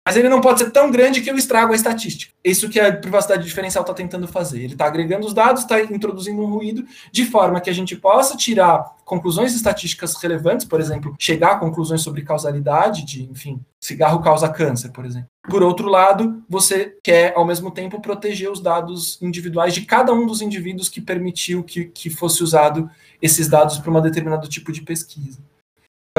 [0.09, 2.33] mas ele não pode ser tão grande que eu estrago a estatística.
[2.43, 4.63] Isso que a privacidade diferencial está tentando fazer.
[4.63, 8.35] Ele está agregando os dados, está introduzindo um ruído, de forma que a gente possa
[8.35, 14.49] tirar conclusões estatísticas relevantes, por exemplo, chegar a conclusões sobre causalidade, de, enfim, cigarro causa
[14.49, 15.29] câncer, por exemplo.
[15.47, 20.25] Por outro lado, você quer, ao mesmo tempo, proteger os dados individuais de cada um
[20.25, 22.89] dos indivíduos que permitiu que, que fosse usado
[23.21, 25.37] esses dados para um determinado tipo de pesquisa.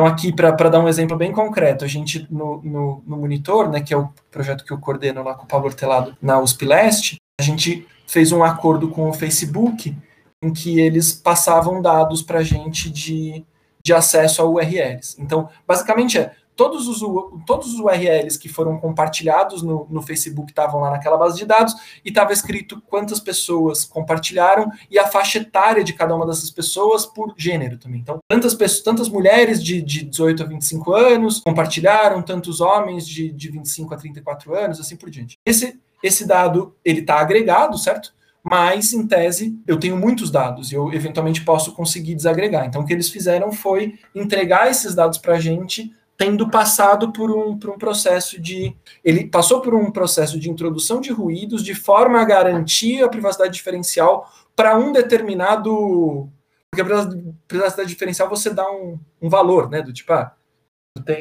[0.00, 3.82] Então, aqui, para dar um exemplo bem concreto, a gente, no, no, no, Monitor, né,
[3.82, 7.16] que é o projeto que eu coordeno lá com o Pablo Hortelado na USP Leste,
[7.38, 9.94] a gente fez um acordo com o Facebook
[10.42, 13.44] em que eles passavam dados para a gente de,
[13.84, 15.16] de acesso a URLs.
[15.18, 17.00] Então, basicamente é, todos os,
[17.46, 21.72] todos os URLs que foram compartilhados no, no Facebook estavam lá naquela base de dados
[22.04, 27.06] e estava escrito quantas pessoas compartilharam e a faixa etária de cada uma dessas pessoas
[27.06, 28.02] por gênero também.
[28.02, 33.32] Então, tantas pessoas, tantas mulheres de, de 18 a 25 anos compartilharam, tantos homens de,
[33.32, 35.38] de 25 a 34 anos, assim por diante.
[35.46, 38.12] Esse, esse dado, ele está agregado, certo?
[38.42, 42.66] mas em tese eu tenho muitos dados e eu eventualmente posso conseguir desagregar.
[42.66, 47.30] Então o que eles fizeram foi entregar esses dados para a gente tendo passado por
[47.30, 48.76] um, por um processo de.
[49.02, 53.54] Ele passou por um processo de introdução de ruídos de forma a garantir a privacidade
[53.54, 56.28] diferencial para um determinado.
[56.70, 57.08] Porque a
[57.48, 59.80] privacidade diferencial você dá um, um valor, né?
[59.80, 60.30] Do tipo, ah,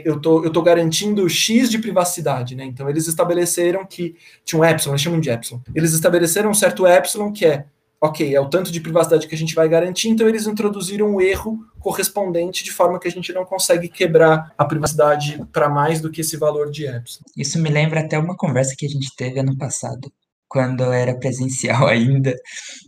[0.04, 2.66] eu tô, eu tô garantindo X de privacidade, né?
[2.66, 5.62] Então eles estabeleceram que tinha um epsilon, eles chamam de epsilon.
[5.74, 7.66] Eles estabeleceram um certo epsilon que é
[8.02, 11.22] ok, é o tanto de privacidade que a gente vai garantir, então eles introduziram um
[11.22, 16.10] erro correspondente de forma que a gente não consegue quebrar a privacidade para mais do
[16.10, 17.26] que esse valor de epsilon.
[17.36, 20.12] Isso me lembra até uma conversa que a gente teve ano passado,
[20.47, 22.34] quando eu era presencial ainda,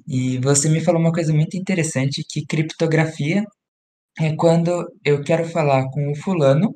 [0.07, 3.43] e você me falou uma coisa muito interessante, que criptografia
[4.19, 6.73] é quando eu quero falar com o fulano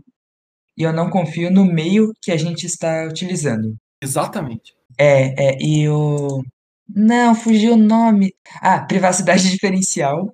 [0.77, 3.75] e eu não confio no meio que a gente está utilizando.
[4.01, 4.73] Exatamente.
[4.97, 6.43] É, é e o
[6.87, 8.33] não, fugiu o nome.
[8.61, 10.33] Ah, privacidade diferencial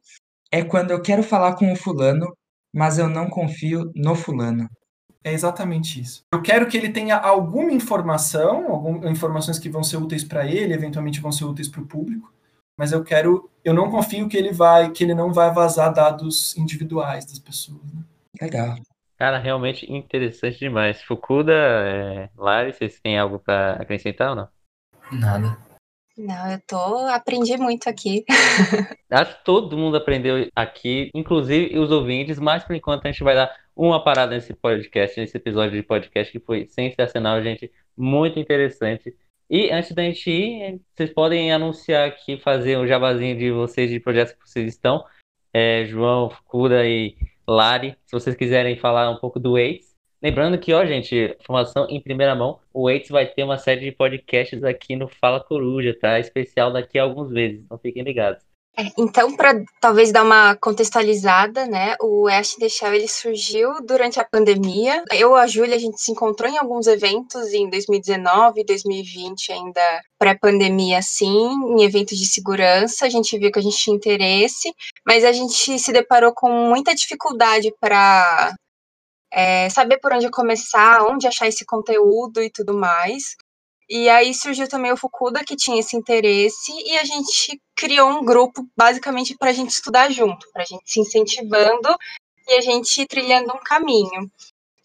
[0.51, 2.35] é quando eu quero falar com o fulano,
[2.73, 4.69] mas eu não confio no fulano.
[5.23, 6.23] É exatamente isso.
[6.33, 10.73] Eu quero que ele tenha alguma informação, algumas informações que vão ser úteis para ele,
[10.73, 12.33] eventualmente vão ser úteis para o público,
[12.77, 16.57] mas eu quero, eu não confio que ele vai, que ele não vai vazar dados
[16.57, 17.83] individuais das pessoas.
[17.93, 18.01] Né?
[18.41, 18.75] Legal.
[19.15, 21.03] Cara, realmente interessante demais.
[21.03, 22.29] Fukuda, é...
[22.35, 24.49] Lari, vocês têm algo para acrescentar ou não?
[25.11, 25.70] Nada.
[26.21, 26.77] Não, eu tô.
[27.07, 28.23] Aprendi muito aqui.
[29.09, 33.33] Acho que todo mundo aprendeu aqui, inclusive os ouvintes, mas por enquanto a gente vai
[33.33, 37.71] dar uma parada nesse podcast, nesse episódio de podcast que foi sensacional, gente.
[37.97, 39.15] Muito interessante.
[39.49, 43.99] E antes da gente ir, vocês podem anunciar aqui, fazer um jabazinho de vocês, de
[43.99, 45.03] projetos que vocês estão.
[45.51, 47.17] É, João, Fukuda e
[47.47, 49.90] Lari, se vocês quiserem falar um pouco do Waits.
[50.21, 53.91] Lembrando que, ó, gente, informação em primeira mão, o Waits vai ter uma série de
[53.91, 56.19] podcasts aqui no Fala Coruja, tá?
[56.19, 58.43] Especial daqui a alguns meses, então fiquem ligados.
[58.77, 64.23] É, então, para talvez dar uma contextualizada, né, o Ash Shell ele surgiu durante a
[64.23, 65.03] pandemia.
[65.11, 69.81] Eu a Júlia, a gente se encontrou em alguns eventos em 2019, 2020, ainda
[70.17, 73.05] pré-pandemia, assim, em eventos de segurança.
[73.05, 74.73] A gente viu que a gente tinha interesse,
[75.05, 78.53] mas a gente se deparou com muita dificuldade para
[79.31, 83.35] é, saber por onde começar, onde achar esse conteúdo e tudo mais.
[83.89, 88.23] E aí surgiu também o Fukuda, que tinha esse interesse, e a gente criou um
[88.23, 91.89] grupo basicamente para a gente estudar junto, para a gente se incentivando
[92.47, 94.31] e a gente trilhando um caminho.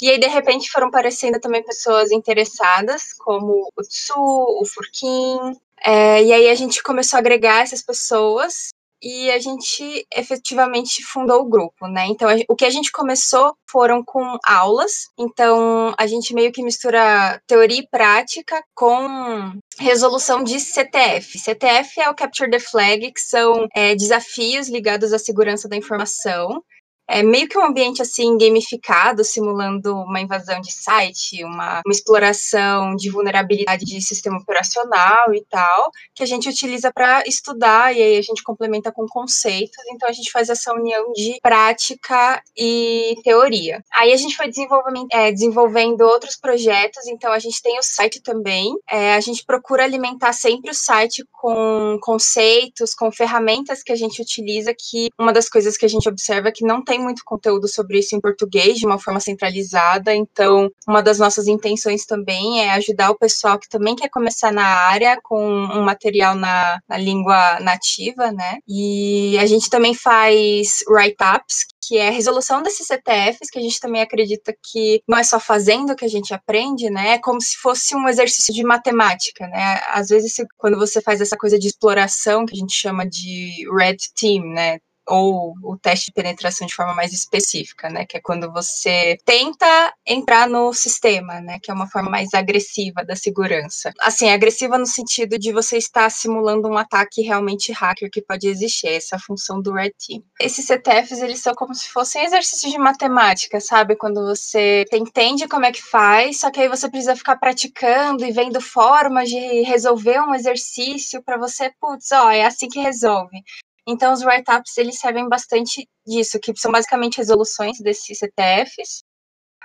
[0.00, 5.38] E aí, de repente, foram aparecendo também pessoas interessadas, como o Tsu, o Furquim.
[5.80, 8.70] É, e aí a gente começou a agregar essas pessoas
[9.08, 12.06] e a gente efetivamente fundou o grupo, né?
[12.08, 15.10] Então, o que a gente começou foram com aulas.
[15.16, 21.38] Então, a gente meio que mistura teoria e prática com resolução de CTF.
[21.38, 26.60] CTF é o Capture the Flag, que são é, desafios ligados à segurança da informação
[27.08, 32.94] é meio que um ambiente assim gamificado, simulando uma invasão de site, uma, uma exploração
[32.96, 38.16] de vulnerabilidade de sistema operacional e tal, que a gente utiliza para estudar e aí
[38.18, 39.76] a gente complementa com conceitos.
[39.90, 43.82] Então a gente faz essa união de prática e teoria.
[43.92, 47.06] Aí a gente foi desenvolvendo, é, desenvolvendo outros projetos.
[47.06, 48.74] Então a gente tem o site também.
[48.90, 54.20] É, a gente procura alimentar sempre o site com conceitos, com ferramentas que a gente
[54.20, 54.74] utiliza.
[54.74, 57.68] Que uma das coisas que a gente observa é que não tem tem muito conteúdo
[57.68, 62.70] sobre isso em português de uma forma centralizada, então uma das nossas intenções também é
[62.72, 67.60] ajudar o pessoal que também quer começar na área com um material na, na língua
[67.60, 68.58] nativa, né?
[68.66, 73.78] E a gente também faz write-ups, que é a resolução desses CTFs, que a gente
[73.78, 77.10] também acredita que não é só fazendo que a gente aprende, né?
[77.10, 79.82] É como se fosse um exercício de matemática, né?
[79.90, 83.98] Às vezes, quando você faz essa coisa de exploração, que a gente chama de red
[84.18, 84.78] team, né?
[85.08, 88.04] Ou o teste de penetração de forma mais específica, né?
[88.04, 91.58] Que é quando você tenta entrar no sistema, né?
[91.62, 93.92] Que é uma forma mais agressiva da segurança.
[94.00, 98.88] Assim, agressiva no sentido de você estar simulando um ataque realmente hacker que pode existir.
[98.88, 100.22] Essa é função do Red Team.
[100.40, 103.96] Esses CTFs, eles são como se fossem exercícios de matemática, sabe?
[103.96, 108.32] Quando você entende como é que faz, só que aí você precisa ficar praticando e
[108.32, 113.42] vendo formas de resolver um exercício para você, putz, ó, é assim que resolve.
[113.86, 119.04] Então, os write-ups, eles servem bastante disso, que são basicamente resoluções desses CTFs.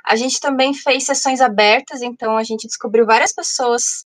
[0.06, 4.06] A gente também fez sessões abertas, então a gente descobriu várias pessoas,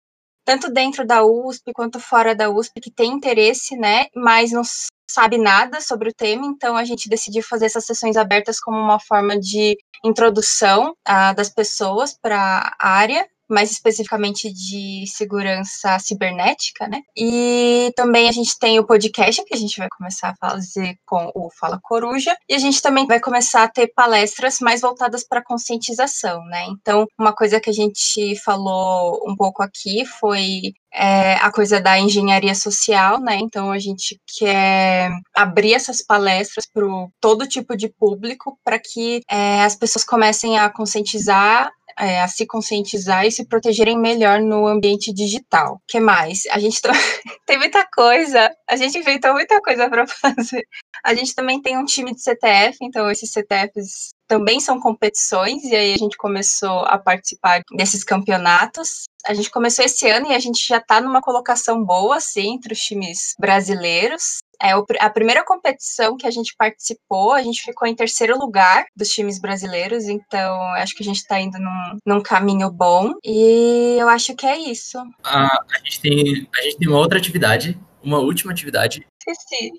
[0.46, 4.64] tanto dentro da USP quanto fora da USP, que têm interesse, né, mas não
[5.10, 9.00] sabe nada sobre o tema, então a gente decidiu fazer essas sessões abertas como uma
[9.00, 17.02] forma de introdução uh, das pessoas para a área mais especificamente de segurança cibernética, né?
[17.16, 21.32] E também a gente tem o podcast que a gente vai começar a fazer com
[21.36, 25.44] o Fala Coruja, e a gente também vai começar a ter palestras mais voltadas para
[25.44, 26.66] conscientização, né?
[26.70, 32.00] Então, uma coisa que a gente falou um pouco aqui foi é, a coisa da
[32.00, 33.38] engenharia social, né?
[33.38, 36.84] Então a gente quer abrir essas palestras para
[37.20, 42.46] todo tipo de público para que é, as pessoas comecem a conscientizar é, a se
[42.46, 45.76] conscientizar e se protegerem melhor no ambiente digital.
[45.76, 46.44] O que mais?
[46.52, 46.82] A gente
[47.46, 50.66] tem muita coisa, a gente inventou muita coisa para fazer.
[51.04, 55.76] A gente também tem um time de CTF, então esses CTFs também são competições, e
[55.76, 59.06] aí a gente começou a participar desses campeonatos.
[59.26, 62.74] A gente começou esse ano e a gente já está numa colocação boa, assim, entre
[62.74, 64.38] os times brasileiros.
[64.62, 69.10] É a primeira competição que a gente participou, a gente ficou em terceiro lugar dos
[69.10, 73.14] times brasileiros, então acho que a gente está indo num, num, caminho bom.
[73.24, 75.00] E eu acho que é isso.
[75.24, 79.08] Ah, a, gente tem, a gente tem uma outra atividade, uma última atividade.
[79.28, 79.72] Esqueci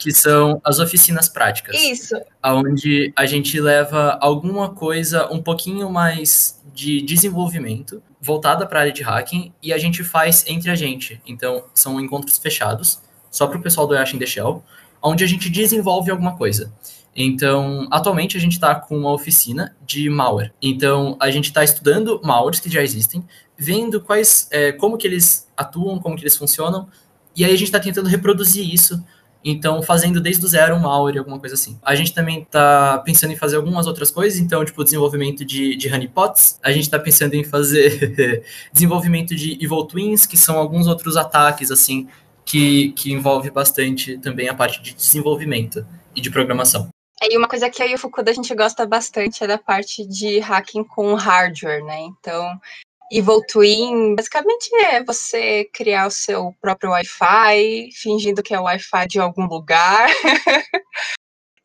[0.00, 1.76] que são as oficinas práticas.
[1.76, 2.16] Isso.
[2.42, 8.92] Onde a gente leva alguma coisa um pouquinho mais de desenvolvimento voltada para a área
[8.92, 11.20] de hacking e a gente faz entre a gente.
[11.26, 14.64] Então, são encontros fechados só para o pessoal do Yash in the Shell,
[15.02, 16.72] onde a gente desenvolve alguma coisa.
[17.14, 20.52] Então, atualmente a gente está com uma oficina de malware.
[20.62, 23.22] Então, a gente está estudando malwares que já existem,
[23.58, 26.88] vendo quais, é, como que eles atuam, como que eles funcionam,
[27.36, 29.04] e aí a gente está tentando reproduzir isso.
[29.44, 31.78] Então, fazendo desde o zero um malware, alguma coisa assim.
[31.82, 35.92] A gente também está pensando em fazer algumas outras coisas, então, tipo, desenvolvimento de, de
[35.92, 36.58] honeypots.
[36.62, 41.70] A gente está pensando em fazer desenvolvimento de evil twins, que são alguns outros ataques,
[41.70, 42.06] assim,
[42.44, 46.88] que, que envolve bastante também a parte de desenvolvimento e de programação.
[47.22, 50.38] E uma coisa que e o Fukuda a gente gosta bastante é da parte de
[50.38, 52.00] hacking com hardware, né?
[52.00, 52.58] Então,
[53.10, 59.08] Evil Twin basicamente é você criar o seu próprio Wi-Fi, fingindo que é o Wi-Fi
[59.08, 60.08] de algum lugar,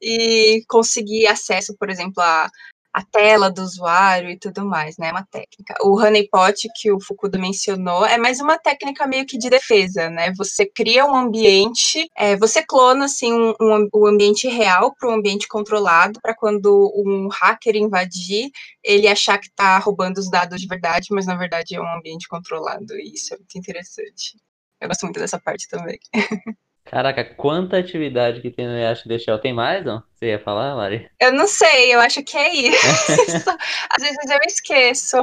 [0.01, 2.49] e conseguir acesso, por exemplo, a
[2.95, 5.11] a tela do usuário e tudo mais, né?
[5.11, 5.75] Uma técnica.
[5.83, 10.31] O honeypot que o Fukuda mencionou é mais uma técnica meio que de defesa, né?
[10.37, 15.13] Você cria um ambiente, é, você clona assim um, um, um ambiente real para um
[15.15, 18.49] ambiente controlado, para quando um hacker invadir,
[18.81, 22.29] ele achar que está roubando os dados de verdade, mas na verdade é um ambiente
[22.29, 22.95] controlado.
[22.95, 24.37] E isso é muito interessante.
[24.79, 25.99] Eu gosto muito dessa parte também.
[26.86, 29.39] Caraca, quanta atividade que tem no Yashi The Shell.
[29.39, 30.03] Tem mais, não?
[30.13, 31.09] Você ia falar, Mari?
[31.19, 32.77] Eu não sei, eu acho que é isso.
[33.89, 35.17] Às vezes eu esqueço.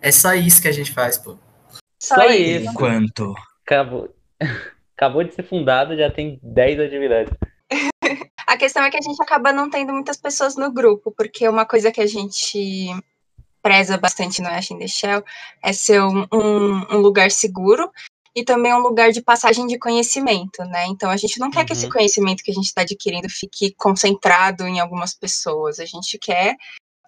[0.00, 1.38] É só isso que a gente faz, pô.
[1.98, 2.62] Só, Só isso.
[2.62, 2.70] isso.
[2.70, 3.34] Enquanto.
[3.64, 4.12] Acabou.
[4.96, 7.32] Acabou de ser fundado, já tem 10 atividades.
[8.46, 11.64] A questão é que a gente acaba não tendo muitas pessoas no grupo, porque uma
[11.64, 12.90] coisa que a gente
[13.62, 15.24] preza bastante no Ash in the Shell
[15.62, 17.90] é ser um, um, um lugar seguro
[18.34, 20.86] e também um lugar de passagem de conhecimento, né?
[20.86, 21.92] Então a gente não quer que esse Uhum.
[21.92, 25.78] conhecimento que a gente está adquirindo fique concentrado em algumas pessoas.
[25.78, 26.56] A gente quer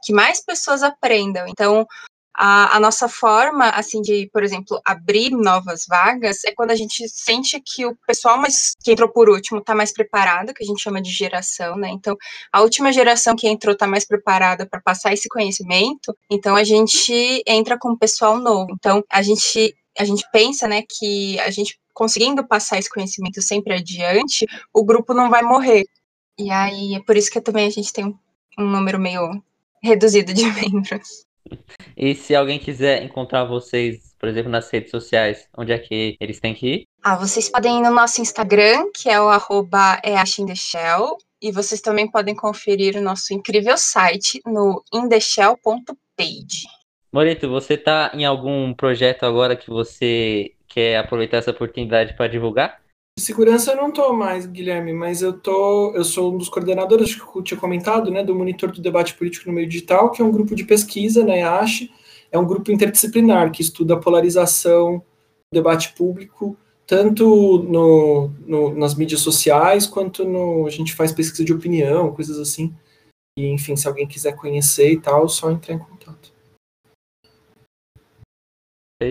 [0.02, 1.46] que mais pessoas aprendam.
[1.48, 1.86] Então
[2.36, 7.08] a, a nossa forma, assim, de, por exemplo, abrir novas vagas é quando a gente
[7.08, 10.82] sente que o pessoal mais, que entrou por último está mais preparado, que a gente
[10.82, 11.90] chama de geração, né?
[11.90, 12.16] Então,
[12.52, 17.42] a última geração que entrou está mais preparada para passar esse conhecimento, então a gente
[17.46, 18.66] entra com o pessoal novo.
[18.72, 23.74] Então, a gente, a gente pensa, né, que a gente conseguindo passar esse conhecimento sempre
[23.74, 25.84] adiante, o grupo não vai morrer.
[26.38, 28.18] E aí, é por isso que também a gente tem um-
[28.58, 29.42] número meio
[29.82, 31.24] reduzido de membros.
[31.96, 36.40] E se alguém quiser encontrar vocês, por exemplo, nas redes sociais, onde é que eles
[36.40, 36.88] têm que ir?
[37.02, 40.00] Ah, vocês podem ir no nosso Instagram, que é o arroba
[41.42, 46.66] e vocês também podem conferir o nosso incrível site no indeshell.page.
[47.14, 52.82] Morito, você tá em algum projeto agora que você quer aproveitar essa oportunidade para divulgar?
[53.16, 57.38] Segurança eu não tô mais, Guilherme, mas eu tô, eu sou um dos coordenadores que
[57.38, 60.32] eu tinha comentado, né, do Monitor do Debate Político no Meio Digital, que é um
[60.32, 61.88] grupo de pesquisa na EASH,
[62.32, 65.04] é um grupo interdisciplinar que estuda a polarização do
[65.54, 71.52] debate público, tanto no, no- nas mídias sociais, quanto no, a gente faz pesquisa de
[71.52, 72.74] opinião, coisas assim.
[73.38, 76.33] E, enfim, se alguém quiser conhecer e tal, só entrar em contato.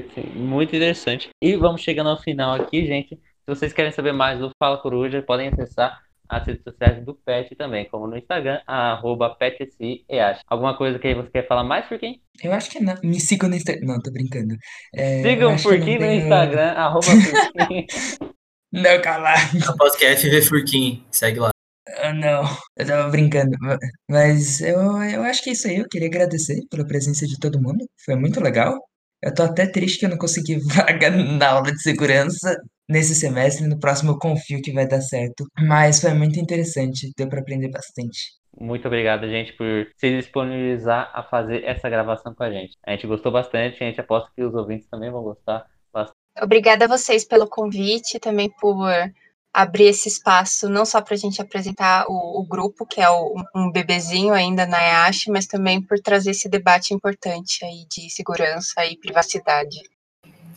[0.01, 1.29] Perfeito, Muito interessante.
[1.41, 3.15] E vamos chegando ao final aqui, gente.
[3.15, 7.53] Se vocês querem saber mais do Fala Coruja, podem acessar as redes sociais do Pet
[7.55, 10.39] também, como no Instagram, arroba PetSIEACH.
[10.47, 12.21] Alguma coisa que você quer falar mais, Furquim?
[12.41, 12.95] Eu acho que não.
[13.03, 13.85] Me sigam no Instagram.
[13.85, 14.55] Não, tô brincando.
[14.95, 17.85] É, Sigam o Furquim no Instagram, arroba Furquim.
[18.71, 19.33] Não, cala.
[19.67, 21.51] Após que é FV Furquim, segue lá.
[22.01, 22.43] Ah, não.
[22.77, 23.51] Eu tava brincando.
[23.59, 23.77] ma-
[24.09, 25.77] Mas eu, eu acho que é isso aí.
[25.77, 27.85] Eu queria agradecer pela presença de todo mundo.
[28.05, 28.79] Foi muito legal.
[29.23, 32.57] Eu tô até triste que eu não consegui vaga na aula de segurança
[32.89, 33.65] nesse semestre.
[33.65, 35.45] No próximo eu confio que vai dar certo.
[35.57, 37.09] Mas foi muito interessante.
[37.17, 38.33] Deu pra aprender bastante.
[38.59, 42.77] Muito obrigado, gente, por se disponibilizar a fazer essa gravação com a gente.
[42.85, 45.65] A gente gostou bastante, a gente aposta que os ouvintes também vão gostar.
[46.41, 48.77] Obrigada a vocês pelo convite, também por
[49.53, 53.35] abrir esse espaço, não só para a gente apresentar o, o grupo, que é o-
[53.55, 58.83] um bebezinho ainda na EASH, mas também por trazer esse debate importante aí de segurança
[58.85, 59.77] e privacidade.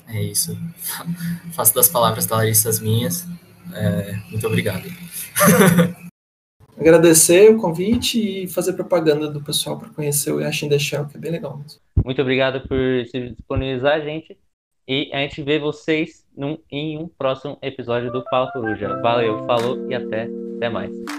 [0.09, 0.57] É isso.
[1.53, 3.27] Faço das palavras da Larissa as minhas.
[3.75, 4.85] É, muito obrigado.
[6.79, 11.17] Agradecer o convite e fazer propaganda do pessoal para conhecer o Yashin The Shell, que
[11.17, 11.81] é bem legal mesmo.
[12.05, 12.79] Muito obrigado por
[13.11, 14.39] se disponibilizar, gente.
[14.87, 19.01] E a gente vê vocês num, em um próximo episódio do Fala Coruja.
[19.01, 21.16] Valeu, falou e até, até mais.